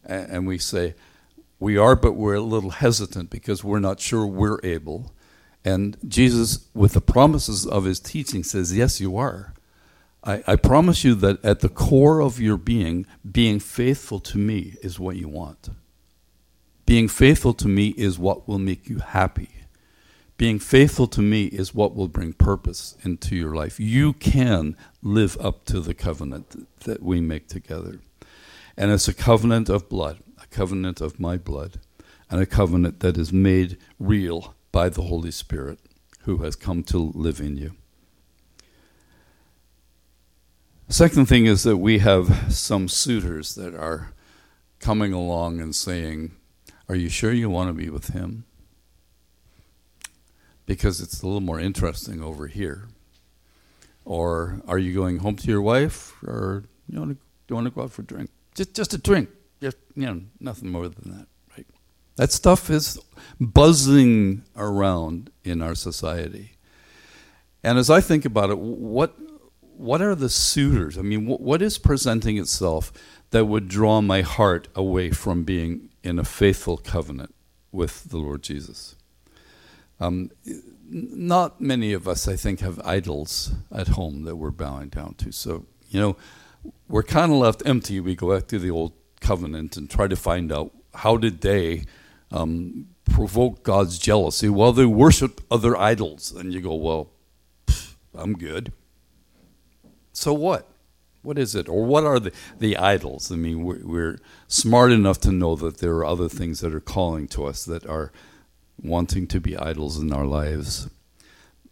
And 0.04 0.46
we 0.46 0.58
say, 0.58 0.94
we 1.58 1.76
are, 1.76 1.94
but 1.94 2.14
we're 2.14 2.34
a 2.34 2.40
little 2.40 2.70
hesitant 2.70 3.30
because 3.30 3.62
we're 3.62 3.78
not 3.78 4.00
sure 4.00 4.26
we're 4.26 4.58
able. 4.64 5.12
And 5.64 5.96
Jesus, 6.06 6.66
with 6.74 6.92
the 6.92 7.00
promises 7.00 7.64
of 7.64 7.84
his 7.84 8.00
teaching, 8.00 8.42
says, 8.42 8.76
Yes, 8.76 9.00
you 9.00 9.16
are. 9.16 9.54
I, 10.24 10.42
I 10.46 10.56
promise 10.56 11.04
you 11.04 11.14
that 11.16 11.44
at 11.44 11.60
the 11.60 11.68
core 11.68 12.20
of 12.20 12.40
your 12.40 12.56
being, 12.56 13.06
being 13.30 13.60
faithful 13.60 14.18
to 14.20 14.38
me 14.38 14.74
is 14.82 14.98
what 14.98 15.16
you 15.16 15.28
want. 15.28 15.68
Being 16.84 17.08
faithful 17.08 17.54
to 17.54 17.68
me 17.68 17.88
is 17.96 18.18
what 18.18 18.48
will 18.48 18.58
make 18.58 18.88
you 18.88 18.98
happy. 18.98 19.50
Being 20.38 20.58
faithful 20.58 21.06
to 21.08 21.20
me 21.20 21.44
is 21.44 21.74
what 21.74 21.94
will 21.94 22.08
bring 22.08 22.32
purpose 22.32 22.96
into 23.04 23.36
your 23.36 23.54
life. 23.54 23.78
You 23.78 24.12
can 24.14 24.76
live 25.02 25.36
up 25.40 25.64
to 25.66 25.80
the 25.80 25.94
covenant 25.94 26.66
that 26.80 27.02
we 27.02 27.20
make 27.20 27.48
together. 27.48 28.00
And 28.76 28.90
it's 28.90 29.06
a 29.06 29.14
covenant 29.14 29.68
of 29.68 29.88
blood 29.88 30.18
a 30.42 30.46
covenant 30.46 31.00
of 31.00 31.20
my 31.20 31.36
blood, 31.36 31.78
and 32.30 32.40
a 32.40 32.46
covenant 32.46 33.00
that 33.00 33.16
is 33.16 33.32
made 33.32 33.78
real 33.98 34.54
by 34.72 34.88
the 34.88 35.02
Holy 35.02 35.30
Spirit 35.30 35.78
who 36.22 36.38
has 36.38 36.56
come 36.56 36.82
to 36.82 36.98
live 36.98 37.40
in 37.40 37.56
you. 37.56 37.74
Second 40.88 41.26
thing 41.26 41.46
is 41.46 41.62
that 41.62 41.78
we 41.78 41.98
have 41.98 42.52
some 42.52 42.88
suitors 42.88 43.54
that 43.54 43.74
are 43.74 44.12
coming 44.78 45.12
along 45.12 45.60
and 45.60 45.74
saying, 45.74 46.32
Are 46.88 46.94
you 46.94 47.08
sure 47.08 47.32
you 47.32 47.48
want 47.48 47.68
to 47.68 47.72
be 47.72 47.88
with 47.88 48.08
him? 48.08 48.44
Because 50.74 51.00
it's 51.00 51.22
a 51.22 51.26
little 51.26 51.40
more 51.40 51.60
interesting 51.60 52.22
over 52.22 52.46
here. 52.46 52.88
or 54.04 54.60
are 54.66 54.78
you 54.78 54.94
going 54.94 55.18
home 55.18 55.36
to 55.36 55.46
your 55.48 55.62
wife, 55.62 56.12
or 56.24 56.64
you 56.88 56.98
want 56.98 57.12
to, 57.12 57.18
you 57.48 57.54
want 57.54 57.66
to 57.66 57.70
go 57.70 57.82
out 57.82 57.92
for 57.92 58.02
a 58.02 58.04
drink? 58.04 58.30
Just, 58.54 58.74
just 58.74 58.94
a 58.94 58.98
drink. 58.98 59.28
Just, 59.60 59.76
you 59.94 60.06
know, 60.06 60.22
nothing 60.40 60.70
more 60.70 60.88
than 60.88 61.16
that, 61.16 61.26
right? 61.56 61.66
That 62.16 62.32
stuff 62.32 62.68
is 62.68 62.98
buzzing 63.40 64.42
around 64.56 65.30
in 65.44 65.62
our 65.62 65.74
society. 65.74 66.56
And 67.62 67.78
as 67.78 67.90
I 67.90 68.00
think 68.00 68.24
about 68.24 68.50
it, 68.50 68.58
what 68.58 69.14
what 69.76 70.02
are 70.02 70.14
the 70.14 70.28
suitors? 70.28 70.98
I 70.98 71.02
mean, 71.02 71.26
what 71.26 71.62
is 71.62 71.78
presenting 71.78 72.36
itself 72.38 72.92
that 73.30 73.46
would 73.46 73.68
draw 73.68 74.00
my 74.00 74.20
heart 74.20 74.68
away 74.76 75.10
from 75.10 75.44
being 75.44 75.88
in 76.04 76.18
a 76.18 76.24
faithful 76.24 76.76
covenant 76.76 77.34
with 77.72 78.04
the 78.10 78.18
Lord 78.18 78.42
Jesus? 78.42 78.96
Um, 80.02 80.30
not 80.88 81.60
many 81.60 81.92
of 81.92 82.08
us, 82.08 82.26
I 82.26 82.36
think, 82.36 82.60
have 82.60 82.80
idols 82.84 83.52
at 83.70 83.88
home 83.88 84.24
that 84.24 84.36
we're 84.36 84.50
bowing 84.50 84.88
down 84.88 85.14
to. 85.14 85.30
So, 85.32 85.64
you 85.88 86.00
know, 86.00 86.16
we're 86.88 87.04
kind 87.04 87.30
of 87.30 87.38
left 87.38 87.62
empty. 87.64 88.00
We 88.00 88.16
go 88.16 88.34
back 88.34 88.48
to 88.48 88.58
the 88.58 88.70
old 88.70 88.92
covenant 89.20 89.76
and 89.76 89.88
try 89.88 90.08
to 90.08 90.16
find 90.16 90.52
out 90.52 90.72
how 90.94 91.16
did 91.16 91.40
they 91.40 91.84
um, 92.32 92.88
provoke 93.10 93.62
God's 93.62 93.98
jealousy? 93.98 94.48
Well, 94.48 94.72
they 94.72 94.86
worship 94.86 95.40
other 95.50 95.76
idols. 95.76 96.32
And 96.32 96.52
you 96.52 96.60
go, 96.60 96.74
well, 96.74 97.10
pff, 97.66 97.94
I'm 98.14 98.34
good. 98.34 98.72
So 100.12 100.32
what? 100.32 100.68
What 101.22 101.38
is 101.38 101.54
it? 101.54 101.68
Or 101.68 101.84
what 101.84 102.04
are 102.04 102.18
the, 102.18 102.32
the 102.58 102.76
idols? 102.76 103.30
I 103.30 103.36
mean, 103.36 103.62
we're, 103.62 103.80
we're 103.84 104.18
smart 104.48 104.90
enough 104.90 105.20
to 105.20 105.30
know 105.30 105.54
that 105.56 105.78
there 105.78 105.94
are 105.94 106.04
other 106.04 106.28
things 106.28 106.58
that 106.60 106.74
are 106.74 106.80
calling 106.80 107.28
to 107.28 107.44
us 107.44 107.64
that 107.64 107.86
are 107.86 108.12
wanting 108.80 109.26
to 109.28 109.40
be 109.40 109.56
idols 109.56 109.98
in 109.98 110.12
our 110.12 110.26
lives. 110.26 110.88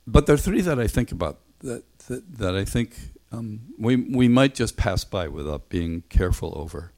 But 0.07 0.27
there 0.27 0.35
are 0.35 0.39
three 0.39 0.61
that 0.63 0.79
I 0.79 0.87
think 0.87 1.13
about 1.13 1.39
that, 1.61 1.85
that, 2.07 2.39
that 2.39 2.57
I 2.57 2.65
think 2.65 2.97
um, 3.33 3.61
we, 3.79 3.97
we 3.97 4.29
might 4.29 4.55
just 4.55 4.77
pass 4.77 5.05
by 5.05 5.29
without 5.29 5.69
being 5.69 6.03
careful 6.09 6.53
over. 6.57 6.93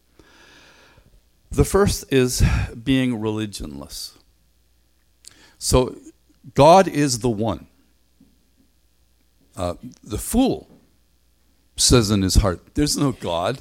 The 1.51 1.65
first 1.65 2.11
is 2.11 2.43
being 2.83 3.19
religionless. 3.19 4.17
So, 5.59 5.97
God 6.55 6.88
is 6.88 7.19
the 7.19 7.29
one. 7.29 7.67
Uh, 9.55 9.75
the 10.03 10.19
fool 10.19 10.69
says 11.77 12.11
in 12.11 12.23
his 12.23 12.37
heart, 12.37 12.75
There's 12.75 12.97
no 12.97 13.12
God. 13.12 13.61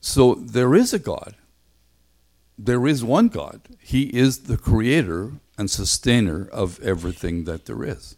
So, 0.00 0.34
there 0.34 0.74
is 0.74 0.92
a 0.92 0.98
God. 0.98 1.34
There 2.58 2.86
is 2.86 3.04
one 3.04 3.28
God. 3.28 3.60
He 3.80 4.04
is 4.04 4.40
the 4.40 4.56
creator 4.56 5.34
and 5.56 5.70
sustainer 5.70 6.48
of 6.52 6.80
everything 6.82 7.44
that 7.44 7.66
there 7.66 7.84
is. 7.84 8.16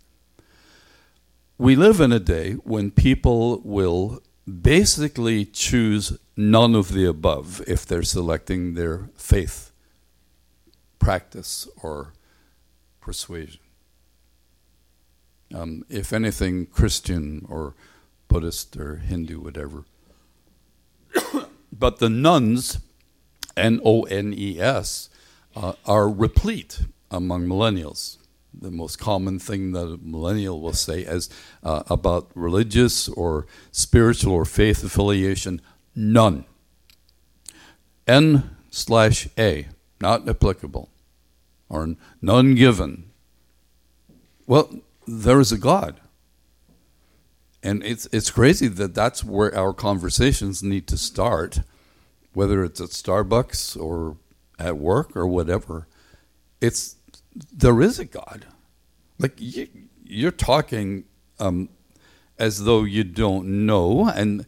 We 1.58 1.76
live 1.76 2.00
in 2.00 2.10
a 2.10 2.18
day 2.18 2.52
when 2.54 2.90
people 2.90 3.60
will 3.62 4.22
basically 4.50 5.44
choose 5.44 6.18
none 6.36 6.74
of 6.74 6.94
the 6.94 7.04
above 7.04 7.62
if 7.66 7.84
they're 7.84 8.02
selecting 8.02 8.72
their 8.72 9.10
faith, 9.14 9.70
practice, 10.98 11.68
or 11.82 12.14
persuasion. 13.00 13.60
Um, 15.54 15.84
if 15.90 16.12
anything, 16.12 16.64
Christian 16.66 17.44
or 17.48 17.74
Buddhist 18.28 18.76
or 18.76 18.96
Hindu, 18.96 19.40
whatever. 19.40 19.84
but 21.72 21.98
the 21.98 22.08
nones, 22.08 22.78
N 23.56 23.80
O 23.84 24.02
N 24.02 24.34
E 24.36 24.60
S, 24.60 25.10
uh, 25.56 25.72
are 25.86 26.08
replete 26.08 26.82
among 27.10 27.46
millennials. 27.46 28.18
The 28.52 28.70
most 28.70 28.98
common 28.98 29.38
thing 29.38 29.72
that 29.72 29.86
a 29.86 29.98
millennial 30.02 30.60
will 30.60 30.72
say 30.72 31.04
as 31.04 31.28
uh, 31.62 31.82
about 31.88 32.30
religious 32.34 33.08
or 33.08 33.46
spiritual 33.70 34.32
or 34.32 34.44
faith 34.44 34.82
affiliation 34.82 35.60
none. 35.94 36.44
N 38.06 38.56
slash 38.70 39.28
a 39.38 39.68
not 40.00 40.28
applicable 40.28 40.90
or 41.68 41.94
none 42.20 42.54
given. 42.54 43.10
Well 44.46 44.80
there 45.06 45.40
is 45.40 45.52
a 45.52 45.58
god. 45.58 46.00
And 47.62 47.84
it's 47.84 48.08
it's 48.10 48.30
crazy 48.30 48.68
that 48.68 48.94
that's 48.94 49.22
where 49.22 49.54
our 49.56 49.72
conversations 49.72 50.62
need 50.62 50.86
to 50.88 50.96
start 50.96 51.60
whether 52.32 52.64
it's 52.64 52.80
at 52.80 52.90
starbucks 52.90 53.80
or 53.80 54.16
at 54.58 54.76
work 54.76 55.16
or 55.16 55.26
whatever 55.26 55.86
it's 56.60 56.96
there 57.52 57.80
is 57.80 57.98
a 57.98 58.04
God. 58.04 58.46
Like 59.18 59.34
you, 59.38 59.68
you're 60.04 60.30
talking 60.30 61.04
um, 61.38 61.68
as 62.38 62.64
though 62.64 62.84
you 62.84 63.04
don't 63.04 63.66
know, 63.66 64.08
and 64.08 64.46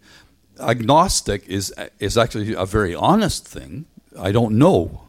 agnostic 0.61 1.47
is 1.49 1.73
is 1.99 2.19
actually 2.19 2.55
a 2.55 2.67
very 2.67 2.95
honest 2.95 3.47
thing. 3.47 3.87
I 4.19 4.33
don't 4.33 4.59
know. 4.59 5.09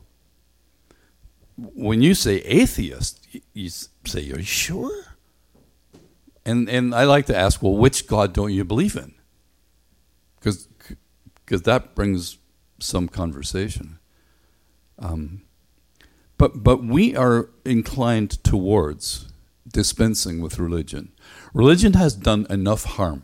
When 1.57 2.01
you 2.01 2.15
say 2.15 2.37
atheist, 2.37 3.27
you 3.53 3.69
say, 3.69 4.31
"Are 4.31 4.39
you 4.39 4.43
sure?" 4.43 5.05
And 6.45 6.69
and 6.69 6.93
I 6.93 7.05
like 7.05 7.25
to 7.27 7.37
ask, 7.37 7.61
well, 7.61 7.75
which 7.75 8.07
God 8.07 8.33
don't 8.33 8.51
you 8.51 8.65
believe 8.65 8.95
in? 8.95 9.13
Because 10.35 10.67
because 11.45 11.61
that 11.63 11.95
brings 11.95 12.37
some 12.83 13.07
conversation. 13.07 13.99
Um, 14.99 15.43
but, 16.37 16.63
but 16.63 16.83
we 16.83 17.15
are 17.15 17.49
inclined 17.65 18.43
towards 18.43 19.31
dispensing 19.67 20.41
with 20.41 20.59
religion. 20.59 21.11
Religion 21.53 21.93
has 21.93 22.15
done 22.15 22.45
enough 22.49 22.83
harm. 22.83 23.23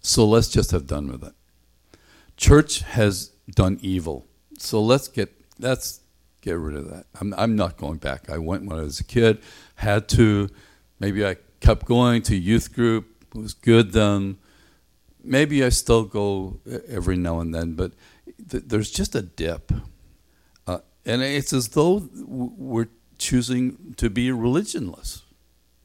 So 0.00 0.24
let's 0.24 0.48
just 0.48 0.70
have 0.70 0.86
done 0.86 1.08
with 1.08 1.24
it. 1.24 1.34
Church 2.36 2.80
has 2.80 3.32
done 3.50 3.78
evil. 3.80 4.26
So 4.58 4.80
let's 4.80 5.08
get 5.08 5.32
let's 5.58 6.00
get 6.42 6.52
rid 6.58 6.76
of 6.76 6.88
that. 6.90 7.06
I'm 7.20 7.34
I'm 7.36 7.56
not 7.56 7.76
going 7.76 7.98
back. 7.98 8.30
I 8.30 8.38
went 8.38 8.66
when 8.66 8.78
I 8.78 8.82
was 8.82 9.00
a 9.00 9.04
kid, 9.04 9.40
had 9.76 10.08
to. 10.10 10.48
Maybe 11.00 11.26
I 11.26 11.36
kept 11.60 11.86
going 11.86 12.22
to 12.22 12.36
youth 12.36 12.72
group. 12.72 13.06
It 13.34 13.38
was 13.38 13.54
good 13.54 13.92
then. 13.92 14.38
Maybe 15.22 15.64
I 15.64 15.70
still 15.70 16.04
go 16.04 16.60
every 16.88 17.16
now 17.16 17.40
and 17.40 17.52
then, 17.54 17.74
but 17.74 17.92
th- 18.50 18.64
there's 18.66 18.90
just 18.90 19.14
a 19.14 19.22
dip. 19.22 19.72
And 21.06 21.22
it's 21.22 21.52
as 21.52 21.68
though 21.68 22.08
we're 22.26 22.88
choosing 23.16 23.94
to 23.96 24.10
be 24.10 24.28
religionless. 24.30 25.22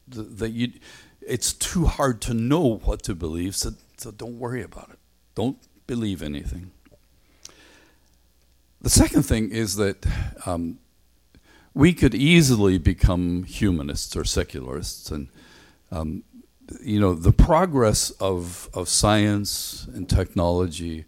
That 0.08 0.50
you, 0.50 0.72
it's 1.20 1.52
too 1.52 1.86
hard 1.86 2.20
to 2.22 2.34
know 2.34 2.78
what 2.78 3.04
to 3.04 3.14
believe, 3.14 3.54
so, 3.54 3.70
so 3.96 4.10
don't 4.10 4.40
worry 4.40 4.62
about 4.62 4.90
it. 4.90 4.98
Don't 5.36 5.58
believe 5.86 6.22
anything. 6.22 6.72
The 8.80 8.90
second 8.90 9.22
thing 9.22 9.50
is 9.52 9.76
that 9.76 10.04
um, 10.44 10.80
we 11.72 11.92
could 11.92 12.16
easily 12.16 12.78
become 12.78 13.44
humanists 13.44 14.16
or 14.16 14.24
secularists, 14.24 15.12
and 15.12 15.28
um, 15.92 16.24
you 16.82 16.98
know 16.98 17.14
the 17.14 17.32
progress 17.32 18.10
of 18.12 18.68
of 18.74 18.88
science 18.88 19.86
and 19.94 20.08
technology 20.08 21.04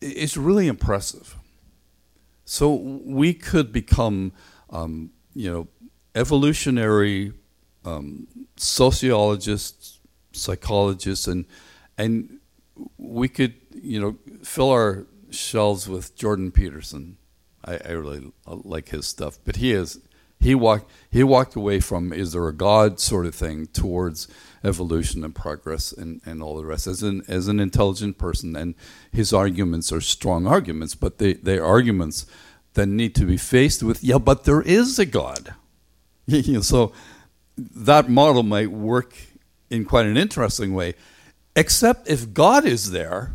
is 0.00 0.36
really 0.36 0.66
impressive. 0.66 1.36
So 2.44 2.74
we 2.74 3.34
could 3.34 3.72
become, 3.72 4.32
um, 4.70 5.10
you 5.34 5.50
know, 5.50 5.68
evolutionary 6.14 7.32
um, 7.84 8.26
sociologists, 8.56 10.00
psychologists, 10.32 11.26
and 11.26 11.44
and 11.96 12.38
we 12.96 13.28
could, 13.28 13.54
you 13.74 14.00
know, 14.00 14.16
fill 14.42 14.70
our 14.70 15.06
shelves 15.30 15.88
with 15.88 16.16
Jordan 16.16 16.50
Peterson. 16.50 17.18
I, 17.64 17.78
I 17.84 17.90
really 17.90 18.32
like 18.46 18.88
his 18.90 19.06
stuff, 19.06 19.38
but 19.44 19.56
he 19.56 19.72
is 19.72 20.00
he 20.40 20.54
walked 20.54 20.90
he 21.10 21.24
walked 21.24 21.56
away 21.56 21.80
from 21.80 22.12
is 22.12 22.32
there 22.32 22.46
a 22.48 22.52
God 22.52 23.00
sort 23.00 23.26
of 23.26 23.34
thing 23.34 23.66
towards 23.66 24.28
evolution 24.64 25.24
and 25.24 25.34
progress 25.34 25.92
and, 25.92 26.20
and 26.24 26.42
all 26.42 26.56
the 26.56 26.64
rest. 26.64 26.86
As 26.86 27.02
an 27.02 27.22
as 27.28 27.48
an 27.48 27.60
intelligent 27.60 28.18
person 28.18 28.54
and 28.56 28.74
his 29.12 29.32
arguments 29.32 29.92
are 29.92 30.00
strong 30.00 30.46
arguments 30.46 30.94
but 30.94 31.18
they 31.18 31.34
they 31.34 31.58
arguments 31.58 32.26
that 32.74 32.86
need 32.86 33.14
to 33.16 33.24
be 33.24 33.36
faced 33.36 33.82
with 33.82 34.04
yeah 34.04 34.18
but 34.18 34.44
there 34.44 34.62
is 34.62 34.98
a 34.98 35.06
god. 35.06 35.54
So 36.62 36.92
that 37.56 38.08
model 38.08 38.42
might 38.42 38.70
work 38.70 39.14
in 39.70 39.84
quite 39.84 40.06
an 40.06 40.16
interesting 40.16 40.72
way 40.74 40.94
except 41.56 42.08
if 42.08 42.32
god 42.32 42.64
is 42.64 42.92
there 42.92 43.34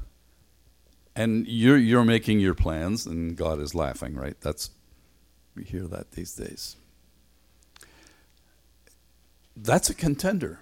and 1.16 1.46
you're 1.48 1.78
you're 1.78 2.06
making 2.06 2.40
your 2.40 2.54
plans 2.54 3.06
and 3.06 3.36
god 3.36 3.60
is 3.60 3.76
laughing 3.76 4.16
right? 4.16 4.40
That's 4.40 4.70
we 5.56 5.64
hear 5.64 5.88
that 5.88 6.12
these 6.12 6.34
days 6.34 6.78
that's 9.56 9.90
a 9.90 9.94
contender 9.94 10.60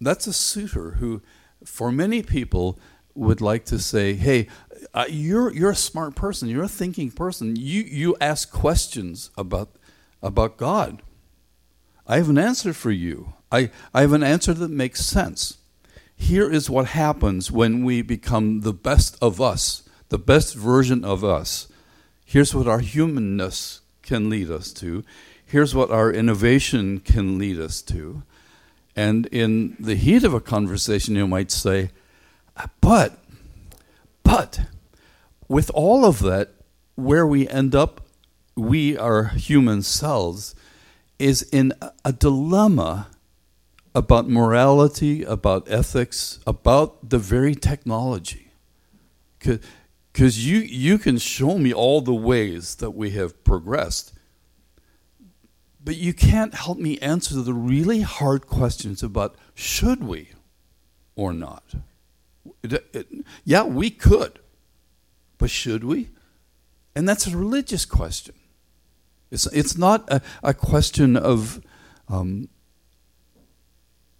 that's 0.00 0.26
a 0.26 0.32
suitor 0.32 0.92
who, 0.92 1.20
for 1.64 1.92
many 1.92 2.22
people, 2.22 2.78
would 3.14 3.40
like 3.40 3.64
to 3.66 3.78
say, 3.78 4.14
"Hey, 4.14 4.48
uh, 4.94 5.04
you're 5.08 5.52
you're 5.52 5.70
a 5.70 5.76
smart 5.76 6.14
person. 6.14 6.48
You're 6.48 6.64
a 6.64 6.68
thinking 6.68 7.10
person. 7.10 7.56
You 7.56 7.82
you 7.82 8.16
ask 8.20 8.50
questions 8.50 9.30
about 9.36 9.76
about 10.22 10.56
God. 10.56 11.02
I 12.06 12.16
have 12.16 12.30
an 12.30 12.38
answer 12.38 12.72
for 12.72 12.90
you. 12.90 13.34
I, 13.52 13.70
I 13.94 14.00
have 14.00 14.12
an 14.12 14.22
answer 14.22 14.52
that 14.54 14.70
makes 14.70 15.04
sense. 15.04 15.58
Here 16.16 16.50
is 16.50 16.68
what 16.68 16.86
happens 16.86 17.52
when 17.52 17.84
we 17.84 18.02
become 18.02 18.60
the 18.60 18.72
best 18.72 19.16
of 19.22 19.40
us, 19.40 19.88
the 20.08 20.18
best 20.18 20.54
version 20.54 21.04
of 21.04 21.22
us. 21.22 21.68
Here's 22.24 22.54
what 22.54 22.66
our 22.66 22.80
humanness 22.80 23.80
can 24.02 24.28
lead 24.28 24.50
us 24.50 24.72
to. 24.74 25.04
Here's 25.44 25.74
what 25.74 25.90
our 25.90 26.12
innovation 26.12 27.00
can 27.00 27.38
lead 27.38 27.60
us 27.60 27.80
to. 27.82 28.22
And 28.96 29.26
in 29.26 29.76
the 29.78 29.94
heat 29.94 30.24
of 30.24 30.34
a 30.34 30.40
conversation, 30.40 31.14
you 31.14 31.26
might 31.26 31.50
say, 31.50 31.90
uh, 32.56 32.66
but, 32.80 33.18
but, 34.22 34.60
with 35.48 35.70
all 35.74 36.04
of 36.04 36.20
that, 36.20 36.50
where 36.96 37.26
we 37.26 37.48
end 37.48 37.74
up, 37.74 38.02
we, 38.56 38.96
our 38.96 39.28
human 39.28 39.82
selves, 39.82 40.54
is 41.18 41.42
in 41.52 41.72
a 42.04 42.12
dilemma 42.12 43.08
about 43.94 44.28
morality, 44.28 45.22
about 45.24 45.70
ethics, 45.70 46.40
about 46.46 47.10
the 47.10 47.18
very 47.18 47.54
technology. 47.54 48.52
Because 49.38 50.46
you, 50.46 50.58
you 50.58 50.98
can 50.98 51.18
show 51.18 51.58
me 51.58 51.72
all 51.72 52.00
the 52.00 52.14
ways 52.14 52.76
that 52.76 52.92
we 52.92 53.10
have 53.12 53.42
progressed, 53.44 54.12
but 55.82 55.96
you 55.96 56.12
can't 56.12 56.54
help 56.54 56.78
me 56.78 56.98
answer 56.98 57.34
the 57.36 57.54
really 57.54 58.02
hard 58.02 58.46
questions 58.46 59.02
about 59.02 59.36
should 59.54 60.04
we 60.04 60.30
or 61.16 61.32
not. 61.32 61.74
It, 62.62 62.72
it, 62.92 63.08
yeah, 63.44 63.64
we 63.64 63.90
could, 63.90 64.38
but 65.38 65.50
should 65.50 65.84
we? 65.84 66.10
And 66.94 67.08
that's 67.08 67.26
a 67.26 67.36
religious 67.36 67.84
question. 67.84 68.34
It's, 69.30 69.46
it's 69.46 69.78
not 69.78 70.10
a, 70.10 70.20
a 70.42 70.52
question 70.52 71.16
of, 71.16 71.60
um, 72.08 72.48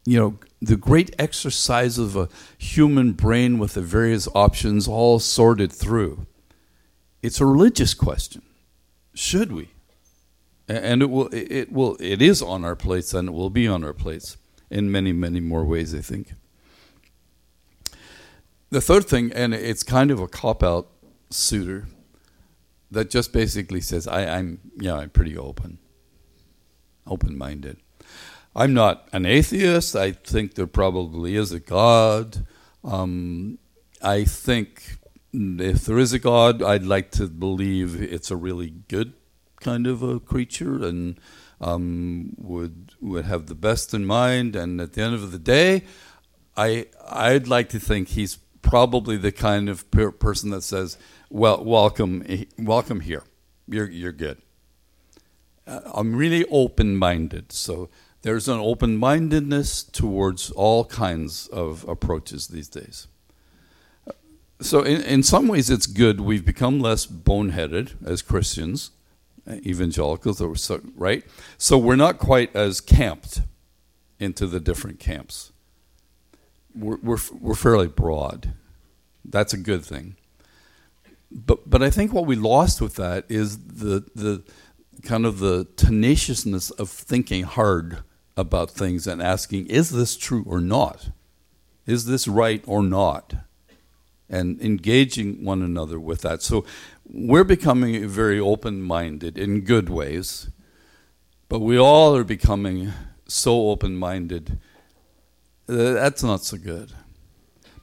you 0.07 0.18
know, 0.18 0.38
the 0.62 0.77
great 0.77 1.14
exercise 1.18 1.99
of 1.99 2.16
a 2.16 2.29
human 2.57 3.12
brain 3.12 3.59
with 3.59 3.75
the 3.75 3.83
various 3.83 4.29
options 4.35 4.87
all 4.87 5.18
sorted 5.18 5.73
through. 5.73 6.27
It's 7.23 7.40
a 7.40 7.46
religious 7.46 7.92
question. 7.92 8.42
Should 9.14 9.53
we? 9.53 9.70
And 10.70 11.02
it 11.02 11.11
will, 11.11 11.28
it 11.33 11.72
will, 11.72 11.96
it 11.98 12.22
is 12.22 12.40
on 12.40 12.64
our 12.64 12.76
plates, 12.76 13.12
and 13.12 13.28
it 13.28 13.33
will 13.33 13.50
be 13.50 13.66
on 13.66 13.83
our 13.83 13.92
plates 13.92 14.37
in 14.70 14.90
many, 14.90 15.12
many 15.12 15.40
more 15.40 15.64
ways. 15.64 15.94
I 15.94 16.00
think. 16.00 16.35
The 18.70 18.80
third 18.80 19.06
thing, 19.06 19.33
and 19.33 19.52
it's 19.52 19.83
kind 19.83 20.12
of 20.12 20.20
a 20.20 20.28
cop 20.28 20.62
out 20.62 20.88
suitor, 21.28 21.88
that 22.90 23.11
just 23.11 23.33
basically 23.33 23.80
says, 23.80 24.06
I, 24.06 24.22
am 24.22 24.61
yeah, 24.76 24.94
I'm 24.94 25.11
pretty 25.11 25.37
open, 25.37 25.78
open 27.06 27.37
minded. 27.37 27.78
I'm 28.54 28.74
not 28.74 29.09
an 29.12 29.26
atheist. 29.26 29.94
I 29.96 30.12
think 30.12 30.54
there 30.54 30.66
probably 30.66 31.37
is 31.37 31.52
a 31.52 31.61
God. 31.61 32.46
Um, 32.83 33.59
I 34.02 34.24
think 34.24 34.98
if 35.33 35.85
there 35.85 35.98
is 35.98 36.12
a 36.12 36.18
God, 36.18 36.62
I'd 36.62 36.85
like 36.85 37.11
to 37.12 37.26
believe 37.26 38.00
it's 38.00 38.30
a 38.30 38.37
really 38.37 38.70
good 38.88 39.14
kind 39.61 39.87
of 39.87 40.03
a 40.03 40.18
creature 40.18 40.85
and 40.85 41.20
um, 41.61 42.35
would 42.38 42.94
would 43.01 43.27
have 43.27 43.46
the 43.46 43.55
best 43.55 43.94
in 43.94 44.05
mind. 44.07 44.57
And 44.57 44.81
at 44.81 44.94
the 44.94 45.03
end 45.03 45.14
of 45.14 45.33
the 45.33 45.38
day, 45.38 45.85
I 46.57 46.87
I'd 47.09 47.46
like 47.46 47.68
to 47.70 47.79
think 47.79 48.09
he's 48.09 48.38
probably 48.62 49.16
the 49.16 49.33
kind 49.33 49.68
of 49.68 49.90
per- 49.90 50.11
person 50.11 50.51
that 50.51 50.62
says, 50.62 50.99
"Well, 51.29 51.62
welcome, 51.64 52.25
welcome 52.59 53.01
here. 53.01 53.25
You're 53.68 53.90
you're 53.90 54.12
good." 54.12 54.38
Uh, 55.66 55.81
I'm 55.94 56.16
really 56.16 56.44
open-minded, 56.51 57.53
so 57.53 57.90
there's 58.23 58.49
an 58.49 58.59
open-mindedness 58.59 59.85
towards 59.85 60.51
all 60.51 60.85
kinds 60.85 61.46
of 61.49 61.87
approaches 61.88 62.49
these 62.49 62.68
days. 62.68 63.07
So, 64.61 64.83
in, 64.83 65.01
in 65.03 65.23
some 65.23 65.49
ways, 65.49 65.70
it's 65.70 65.87
good. 65.87 66.20
We've 66.20 66.44
become 66.44 66.81
less 66.81 67.07
boneheaded 67.07 67.94
as 68.05 68.20
Christians, 68.20 68.90
evangelicals, 69.50 70.40
right? 70.94 71.24
So, 71.58 71.78
we're 71.78 71.96
not 71.96 72.18
quite 72.18 72.54
as 72.54 72.80
camped 72.80 73.42
into 74.18 74.46
the 74.46 74.60
different 74.60 75.00
camps 75.00 75.52
we're, 76.74 76.98
we're, 77.02 77.18
we're 77.40 77.54
fairly 77.54 77.88
broad. 77.88 78.52
That's 79.24 79.52
a 79.52 79.58
good 79.58 79.84
thing. 79.84 80.16
But, 81.30 81.68
but 81.68 81.82
I 81.82 81.90
think 81.90 82.12
what 82.12 82.26
we 82.26 82.36
lost 82.36 82.80
with 82.80 82.96
that 82.96 83.24
is 83.28 83.58
the, 83.58 84.04
the 84.14 84.42
kind 85.02 85.24
of 85.24 85.38
the 85.38 85.64
tenaciousness 85.76 86.70
of 86.72 86.90
thinking 86.90 87.44
hard 87.44 87.98
about 88.36 88.70
things 88.70 89.06
and 89.06 89.22
asking, 89.22 89.66
is 89.66 89.90
this 89.90 90.16
true 90.16 90.44
or 90.46 90.60
not? 90.60 91.10
Is 91.86 92.06
this 92.06 92.26
right 92.26 92.62
or 92.66 92.82
not? 92.82 93.34
And 94.30 94.60
engaging 94.62 95.44
one 95.44 95.60
another 95.60 95.98
with 95.98 96.20
that. 96.22 96.40
So 96.40 96.64
we're 97.04 97.44
becoming 97.44 98.06
very 98.06 98.38
open 98.38 98.80
minded 98.80 99.36
in 99.36 99.62
good 99.62 99.90
ways, 99.90 100.48
but 101.48 101.58
we 101.58 101.76
all 101.76 102.14
are 102.14 102.22
becoming 102.22 102.92
so 103.26 103.70
open 103.70 103.96
minded 103.96 104.60
that's 105.70 106.22
not 106.22 106.44
so 106.44 106.56
good. 106.56 106.92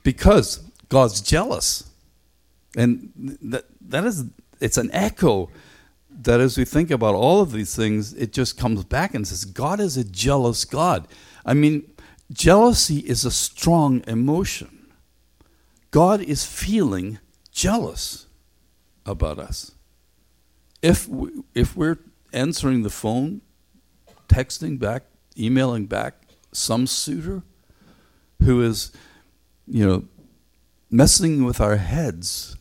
Because 0.04 0.58
God's 0.90 1.22
jealous. 1.22 1.90
And 2.76 3.38
that, 3.42 3.66
that 3.82 4.04
is, 4.04 4.26
it's 4.60 4.78
an 4.78 4.90
echo 4.92 5.50
that 6.10 6.40
as 6.40 6.58
we 6.58 6.66
think 6.66 6.92
about 6.92 7.16
all 7.16 7.42
of 7.42 7.52
these 7.52 7.76
things, 7.76 8.14
it 8.14 8.34
just 8.34 8.58
comes 8.58 8.84
back 8.84 9.14
and 9.14 9.28
says, 9.28 9.46
God 9.46 9.80
is 9.80 9.98
a 9.98 10.04
jealous 10.04 10.66
God. 10.66 11.08
I 11.46 11.54
mean, 11.54 11.90
jealousy 12.32 13.00
is 13.00 13.24
a 13.24 13.32
strong 13.32 14.04
emotion. 14.08 14.77
God 15.92 16.22
is 16.22 16.46
feeling 16.46 17.20
jealous 17.52 18.28
about 19.06 19.40
us. 19.40 19.72
If, 20.82 21.08
we, 21.08 21.32
if 21.56 21.76
we're 21.76 21.98
answering 22.34 22.84
the 22.84 22.90
phone, 22.90 23.42
texting 24.28 24.78
back, 24.78 25.04
emailing 25.38 25.86
back 25.86 26.16
some 26.52 26.88
suitor, 26.88 27.44
who 28.42 28.62
is, 28.62 28.92
you 29.68 29.88
know, 29.88 30.04
messing 30.92 31.44
with 31.44 31.60
our 31.60 31.78
heads 31.78 32.56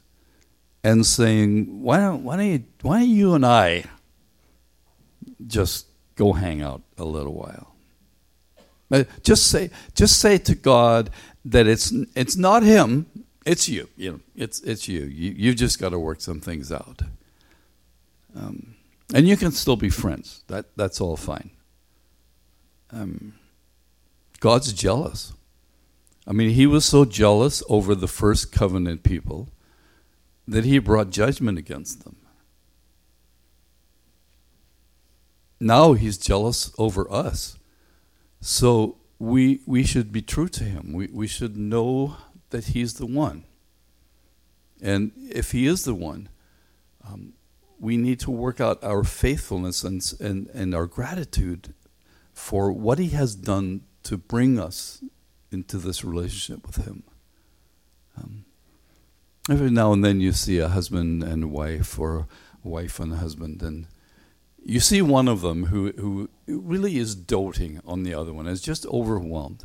and 0.82 1.04
saying, 1.04 1.82
why 1.82 1.98
don't, 1.98 2.24
why 2.24 2.36
don't, 2.36 2.46
you, 2.46 2.64
why 2.82 3.00
don't 3.00 3.08
you 3.08 3.34
and 3.34 3.44
I 3.44 3.84
just 5.46 5.86
go 6.14 6.32
hang 6.32 6.62
out 6.62 6.82
a 6.96 7.04
little 7.04 7.34
while? 7.34 7.74
Uh, 8.90 9.04
just 9.22 9.48
say, 9.48 9.70
just 9.94 10.20
say 10.20 10.38
to 10.38 10.54
God 10.54 11.10
that 11.44 11.66
it's, 11.66 11.92
it's 12.14 12.36
not 12.36 12.62
him, 12.62 13.06
it's 13.46 13.68
you. 13.68 13.88
You 13.96 14.12
know, 14.12 14.20
it's, 14.34 14.60
it's 14.60 14.88
you. 14.88 15.04
you 15.04 15.32
you've 15.36 15.56
just 15.56 15.78
got 15.78 15.90
to 15.90 15.98
work 15.98 16.20
some 16.20 16.40
things 16.40 16.70
out. 16.72 17.00
Um, 18.34 18.74
and 19.14 19.26
you 19.26 19.36
can 19.36 19.52
still 19.52 19.76
be 19.76 19.88
friends. 19.88 20.42
That, 20.48 20.66
that's 20.76 21.00
all 21.00 21.16
fine. 21.16 21.50
Um, 22.90 23.34
God's 24.40 24.72
jealous. 24.72 25.32
I 26.26 26.32
mean, 26.32 26.50
he 26.50 26.66
was 26.66 26.84
so 26.84 27.04
jealous 27.04 27.62
over 27.68 27.94
the 27.94 28.08
first 28.08 28.50
covenant 28.50 29.04
people 29.04 29.48
that 30.48 30.64
he 30.64 30.78
brought 30.80 31.10
judgment 31.10 31.56
against 31.56 32.04
them. 32.04 32.16
Now 35.60 35.92
he's 35.92 36.18
jealous 36.18 36.72
over 36.78 37.10
us. 37.10 37.58
So 38.40 38.96
we, 39.18 39.60
we 39.66 39.84
should 39.84 40.12
be 40.12 40.20
true 40.20 40.48
to 40.48 40.64
him. 40.64 40.92
We, 40.92 41.06
we 41.06 41.26
should 41.26 41.56
know 41.56 42.16
that 42.50 42.66
he's 42.66 42.94
the 42.94 43.06
one. 43.06 43.44
And 44.82 45.12
if 45.16 45.52
he 45.52 45.66
is 45.66 45.84
the 45.84 45.94
one, 45.94 46.28
um, 47.06 47.34
we 47.78 47.96
need 47.96 48.20
to 48.20 48.30
work 48.30 48.60
out 48.60 48.82
our 48.82 49.04
faithfulness 49.04 49.84
and, 49.84 50.02
and, 50.20 50.48
and 50.48 50.74
our 50.74 50.86
gratitude 50.86 51.74
for 52.32 52.72
what 52.72 52.98
he 52.98 53.08
has 53.08 53.34
done 53.34 53.82
to 54.04 54.16
bring 54.16 54.58
us 54.58 55.02
into 55.50 55.78
this 55.78 56.04
relationship 56.04 56.66
with 56.66 56.86
Him. 56.86 57.02
Um, 58.16 58.44
every 59.50 59.70
now 59.70 59.92
and 59.92 60.04
then 60.04 60.20
you 60.20 60.32
see 60.32 60.58
a 60.58 60.68
husband 60.68 61.22
and 61.22 61.50
wife, 61.50 61.98
or 61.98 62.28
a 62.64 62.68
wife 62.68 63.00
and 63.00 63.12
a 63.12 63.16
husband, 63.16 63.62
and 63.62 63.86
you 64.64 64.80
see 64.80 65.02
one 65.02 65.28
of 65.28 65.40
them 65.40 65.66
who, 65.66 65.92
who 65.92 66.28
really 66.46 66.98
is 66.98 67.14
doting 67.14 67.80
on 67.86 68.02
the 68.02 68.14
other 68.14 68.32
one, 68.32 68.46
is 68.46 68.60
just 68.60 68.86
overwhelmed 68.86 69.64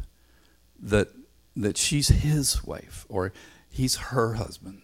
that, 0.80 1.10
that 1.56 1.78
she's 1.78 2.10
his 2.10 2.64
wife 2.64 3.06
or 3.10 3.34
he's 3.70 3.95
her 3.95 4.34
husband. 4.34 4.82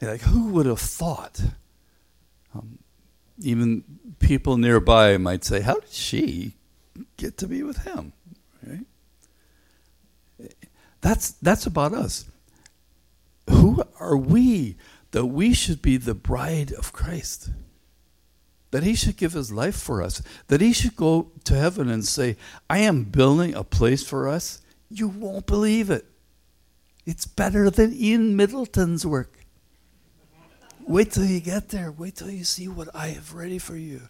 like, 0.00 0.22
who 0.22 0.48
would 0.48 0.66
have 0.66 0.80
thought? 0.80 1.40
Um, 2.54 2.78
even 3.40 3.84
people 4.18 4.56
nearby 4.56 5.16
might 5.16 5.44
say, 5.44 5.60
How 5.60 5.74
did 5.74 5.90
she 5.90 6.54
get 7.16 7.36
to 7.38 7.46
be 7.46 7.62
with 7.62 7.84
him? 7.84 8.12
Right? 8.66 8.86
That's, 11.00 11.30
that's 11.32 11.66
about 11.66 11.92
us. 11.92 12.24
Who 13.48 13.82
are 14.00 14.16
we 14.16 14.76
that 15.12 15.26
we 15.26 15.54
should 15.54 15.80
be 15.80 15.96
the 15.96 16.14
bride 16.14 16.72
of 16.72 16.92
Christ? 16.92 17.50
that 18.70 18.82
he 18.82 18.94
should 18.94 19.16
give 19.16 19.32
his 19.32 19.50
life 19.50 19.76
for 19.76 20.02
us, 20.02 20.22
that 20.48 20.60
he 20.60 20.72
should 20.72 20.96
go 20.96 21.30
to 21.44 21.54
heaven 21.54 21.88
and 21.88 22.04
say, 22.04 22.36
I 22.68 22.78
am 22.78 23.04
building 23.04 23.54
a 23.54 23.64
place 23.64 24.06
for 24.06 24.28
us. 24.28 24.60
You 24.90 25.08
won't 25.08 25.46
believe 25.46 25.90
it. 25.90 26.06
It's 27.04 27.26
better 27.26 27.70
than 27.70 27.92
Ian 27.94 28.36
Middleton's 28.36 29.06
work. 29.06 29.38
Wait 30.86 31.12
till 31.12 31.24
you 31.24 31.40
get 31.40 31.68
there. 31.68 31.92
Wait 31.92 32.16
till 32.16 32.30
you 32.30 32.44
see 32.44 32.68
what 32.68 32.88
I 32.94 33.08
have 33.08 33.34
ready 33.34 33.58
for 33.58 33.76
you. 33.76 34.08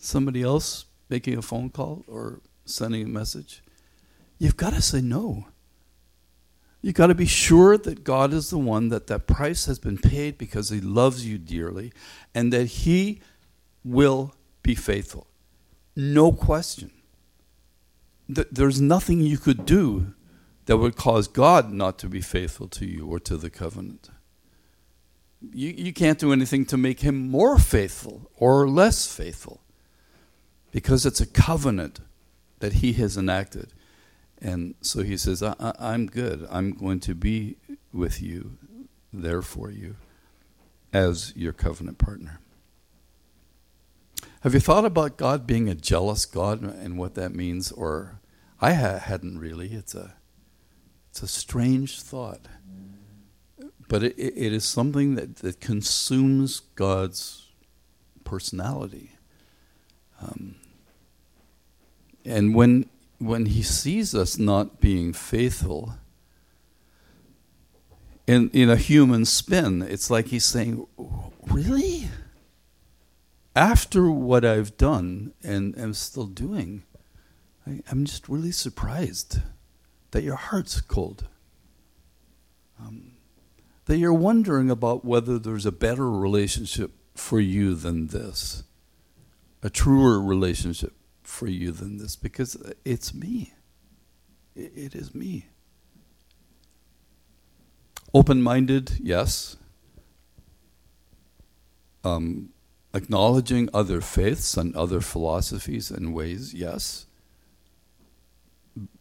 Somebody 0.00 0.42
else 0.42 0.86
making 1.08 1.38
a 1.38 1.42
phone 1.42 1.70
call 1.70 2.04
or 2.08 2.40
sending 2.64 3.04
a 3.04 3.08
message, 3.08 3.62
you've 4.38 4.56
got 4.56 4.72
to 4.72 4.82
say 4.82 5.00
no. 5.00 5.46
You've 6.80 6.96
got 6.96 7.08
to 7.08 7.14
be 7.14 7.26
sure 7.26 7.78
that 7.78 8.02
God 8.02 8.32
is 8.32 8.50
the 8.50 8.58
one, 8.58 8.88
that 8.88 9.06
that 9.06 9.28
price 9.28 9.66
has 9.66 9.78
been 9.78 9.98
paid 9.98 10.36
because 10.36 10.70
He 10.70 10.80
loves 10.80 11.24
you 11.24 11.38
dearly, 11.38 11.92
and 12.34 12.52
that 12.52 12.64
He 12.64 13.20
will 13.84 14.34
be 14.64 14.74
faithful. 14.74 15.28
No 15.94 16.32
question. 16.32 16.90
There's 18.34 18.80
nothing 18.80 19.20
you 19.20 19.38
could 19.38 19.64
do 19.64 20.14
that 20.66 20.76
would 20.76 20.96
cause 20.96 21.28
God 21.28 21.72
not 21.72 21.98
to 21.98 22.08
be 22.08 22.20
faithful 22.20 22.68
to 22.68 22.86
you 22.86 23.06
or 23.06 23.18
to 23.20 23.36
the 23.36 23.50
covenant. 23.50 24.10
You, 25.52 25.70
you 25.70 25.92
can't 25.92 26.18
do 26.18 26.32
anything 26.32 26.64
to 26.66 26.76
make 26.76 27.00
Him 27.00 27.28
more 27.28 27.58
faithful 27.58 28.30
or 28.36 28.68
less 28.68 29.12
faithful 29.12 29.60
because 30.70 31.04
it's 31.04 31.20
a 31.20 31.26
covenant 31.26 32.00
that 32.60 32.74
He 32.74 32.92
has 32.94 33.16
enacted. 33.16 33.72
And 34.42 34.74
so 34.80 35.02
he 35.02 35.16
says, 35.16 35.40
I, 35.42 35.54
am 35.78 36.06
good. 36.06 36.48
I'm 36.50 36.72
going 36.72 36.98
to 37.00 37.14
be 37.14 37.56
with 37.92 38.20
you, 38.20 38.58
there 39.12 39.40
for 39.40 39.70
you, 39.70 39.94
as 40.92 41.32
your 41.36 41.52
covenant 41.52 41.98
partner. 41.98 42.40
Have 44.40 44.54
you 44.54 44.60
thought 44.60 44.84
about 44.84 45.16
God 45.16 45.46
being 45.46 45.68
a 45.68 45.76
jealous 45.76 46.26
God 46.26 46.62
and 46.62 46.98
what 46.98 47.14
that 47.14 47.32
means? 47.32 47.70
Or 47.70 48.18
I 48.62 48.74
ha- 48.74 48.98
hadn't 48.98 49.40
really. 49.40 49.72
It's 49.72 49.94
a, 49.94 50.14
it's 51.10 51.22
a 51.22 51.28
strange 51.28 52.00
thought. 52.00 52.46
But 53.88 54.04
it, 54.04 54.14
it 54.16 54.52
is 54.52 54.64
something 54.64 55.16
that, 55.16 55.36
that 55.36 55.60
consumes 55.60 56.60
God's 56.76 57.50
personality. 58.24 59.10
Um, 60.20 60.54
and 62.24 62.54
when 62.54 62.88
when 63.18 63.46
he 63.46 63.62
sees 63.62 64.14
us 64.14 64.38
not 64.38 64.80
being 64.80 65.12
faithful, 65.12 65.94
in, 68.26 68.50
in 68.50 68.70
a 68.70 68.76
human 68.76 69.24
spin, 69.24 69.82
it's 69.82 70.10
like 70.10 70.26
he's 70.26 70.44
saying, 70.44 70.86
Really? 71.46 72.08
After 73.54 74.10
what 74.10 74.44
I've 74.44 74.76
done 74.76 75.34
and 75.42 75.76
am 75.78 75.94
still 75.94 76.26
doing, 76.26 76.84
I, 77.66 77.82
am 77.90 78.04
just 78.04 78.28
really 78.28 78.52
surprised 78.52 79.40
that 80.10 80.22
your 80.22 80.36
heart's 80.36 80.80
cold. 80.80 81.28
Um, 82.80 83.12
that 83.86 83.98
you're 83.98 84.12
wondering 84.12 84.70
about 84.70 85.04
whether 85.04 85.38
there's 85.38 85.66
a 85.66 85.72
better 85.72 86.10
relationship 86.10 86.92
for 87.14 87.40
you 87.40 87.74
than 87.74 88.08
this, 88.08 88.64
a 89.62 89.70
truer 89.70 90.20
relationship 90.20 90.92
for 91.22 91.46
you 91.46 91.72
than 91.72 91.98
this 91.98 92.16
because 92.16 92.56
it's 92.84 93.14
me. 93.14 93.54
It 94.54 94.94
is 94.94 95.14
me. 95.14 95.46
Open 98.14 98.42
minded, 98.42 98.92
yes. 99.00 99.56
Um, 102.04 102.50
acknowledging 102.92 103.70
other 103.72 104.00
faiths 104.00 104.56
and 104.56 104.76
other 104.76 105.00
philosophies 105.00 105.90
and 105.90 106.12
ways, 106.12 106.52
yes. 106.52 107.06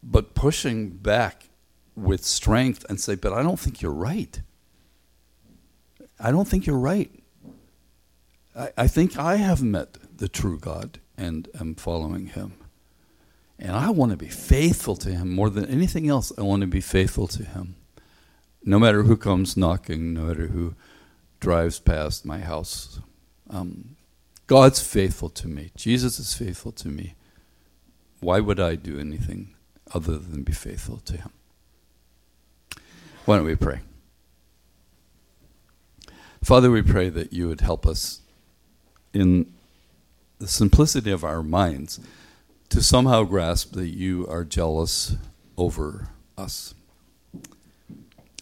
But 0.04 0.36
pushing 0.36 0.90
back 0.90 1.50
with 1.96 2.26
strength 2.26 2.86
and 2.90 3.00
say, 3.00 3.16
but 3.16 3.34
I 3.34 3.44
don't 3.44 3.60
think 3.60 3.82
you're 3.82 3.92
right. 3.92 4.42
I 6.20 6.32
don't 6.32 6.48
think 6.48 6.66
you're 6.66 6.78
right. 6.78 7.12
I, 8.56 8.72
I 8.78 8.88
think 8.88 9.18
I 9.18 9.38
have 9.38 9.62
met 9.62 10.18
the 10.18 10.28
true 10.28 10.60
God 10.60 11.00
and 11.18 11.48
am 11.60 11.76
following 11.76 12.28
him. 12.28 12.54
And 13.60 13.76
I 13.76 13.92
want 13.92 14.12
to 14.12 14.18
be 14.18 14.28
faithful 14.28 14.96
to 14.98 15.10
him 15.10 15.34
more 15.34 15.50
than 15.50 15.66
anything 15.66 16.10
else. 16.10 16.32
I 16.38 16.42
want 16.42 16.62
to 16.62 16.68
be 16.68 16.82
faithful 16.82 17.28
to 17.28 17.44
him. 17.44 17.76
No 18.64 18.80
matter 18.80 19.04
who 19.04 19.18
comes 19.18 19.56
knocking, 19.56 20.14
no 20.14 20.22
matter 20.22 20.48
who 20.48 20.76
drives 21.40 21.80
past 21.80 22.26
my 22.26 22.40
house. 22.40 23.00
Um, 23.50 23.98
God's 24.48 24.82
faithful 24.82 25.30
to 25.30 25.48
me. 25.48 25.72
Jesus 25.76 26.20
is 26.20 26.34
faithful 26.34 26.72
to 26.74 26.88
me. 26.88 27.16
Why 28.20 28.40
would 28.40 28.60
I 28.60 28.76
do 28.76 29.00
anything 29.00 29.56
other 29.94 30.18
than 30.18 30.44
be 30.44 30.54
faithful 30.54 30.98
to 30.98 31.18
him? 31.18 31.32
Why 33.26 33.38
don't 33.38 33.46
we 33.46 33.56
pray? 33.56 33.82
Father, 36.44 36.72
we 36.72 36.82
pray 36.82 37.10
that 37.10 37.34
you 37.34 37.48
would 37.48 37.62
help 37.62 37.86
us 37.86 38.22
in 39.14 39.54
the 40.40 40.48
simplicity 40.48 41.12
of 41.12 41.24
our 41.24 41.44
minds 41.44 42.00
to 42.70 42.82
somehow 42.82 43.24
grasp 43.24 43.74
that 43.74 43.90
you 43.90 44.26
are 44.28 44.44
jealous 44.44 45.16
over 45.56 46.10
us. 46.38 46.74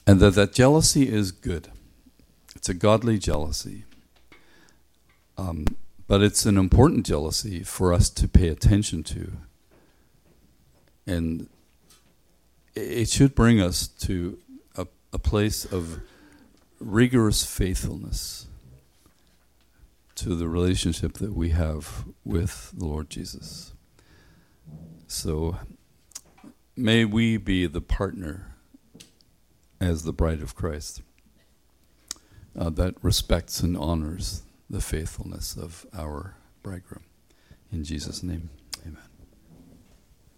And 0.07 0.19
that 0.21 0.35
that 0.35 0.53
jealousy 0.53 1.11
is 1.11 1.31
good. 1.31 1.69
It's 2.55 2.69
a 2.69 2.73
godly 2.73 3.19
jealousy. 3.19 3.83
Um, 5.37 5.65
but 6.07 6.21
it's 6.21 6.45
an 6.45 6.57
important 6.57 7.05
jealousy 7.05 7.63
for 7.63 7.93
us 7.93 8.09
to 8.11 8.27
pay 8.27 8.47
attention 8.47 9.03
to. 9.03 9.33
And 11.09 11.49
it 12.75 13.09
should 13.09 13.33
bring 13.33 13.59
us 13.59 13.87
to 13.87 14.37
a, 14.75 14.85
a 15.11 15.17
place 15.17 15.65
of 15.65 16.01
rigorous 16.79 17.43
faithfulness 17.43 18.45
to 20.13 20.35
the 20.35 20.47
relationship 20.47 21.13
that 21.13 21.33
we 21.33 21.49
have 21.49 22.05
with 22.23 22.71
the 22.77 22.85
Lord 22.85 23.09
Jesus. 23.09 23.73
So 25.07 25.57
may 26.77 27.05
we 27.05 27.37
be 27.37 27.65
the 27.65 27.81
partner 27.81 28.53
as 29.81 30.03
the 30.03 30.13
bride 30.13 30.41
of 30.43 30.53
Christ 30.53 31.01
uh, 32.55 32.69
that 32.69 32.93
respects 33.01 33.61
and 33.61 33.75
honors 33.75 34.43
the 34.69 34.81
faithfulness 34.81 35.57
of 35.57 35.87
our 35.91 36.35
bridegroom. 36.61 37.03
In 37.71 37.83
Jesus' 37.83 38.21
name. 38.21 38.51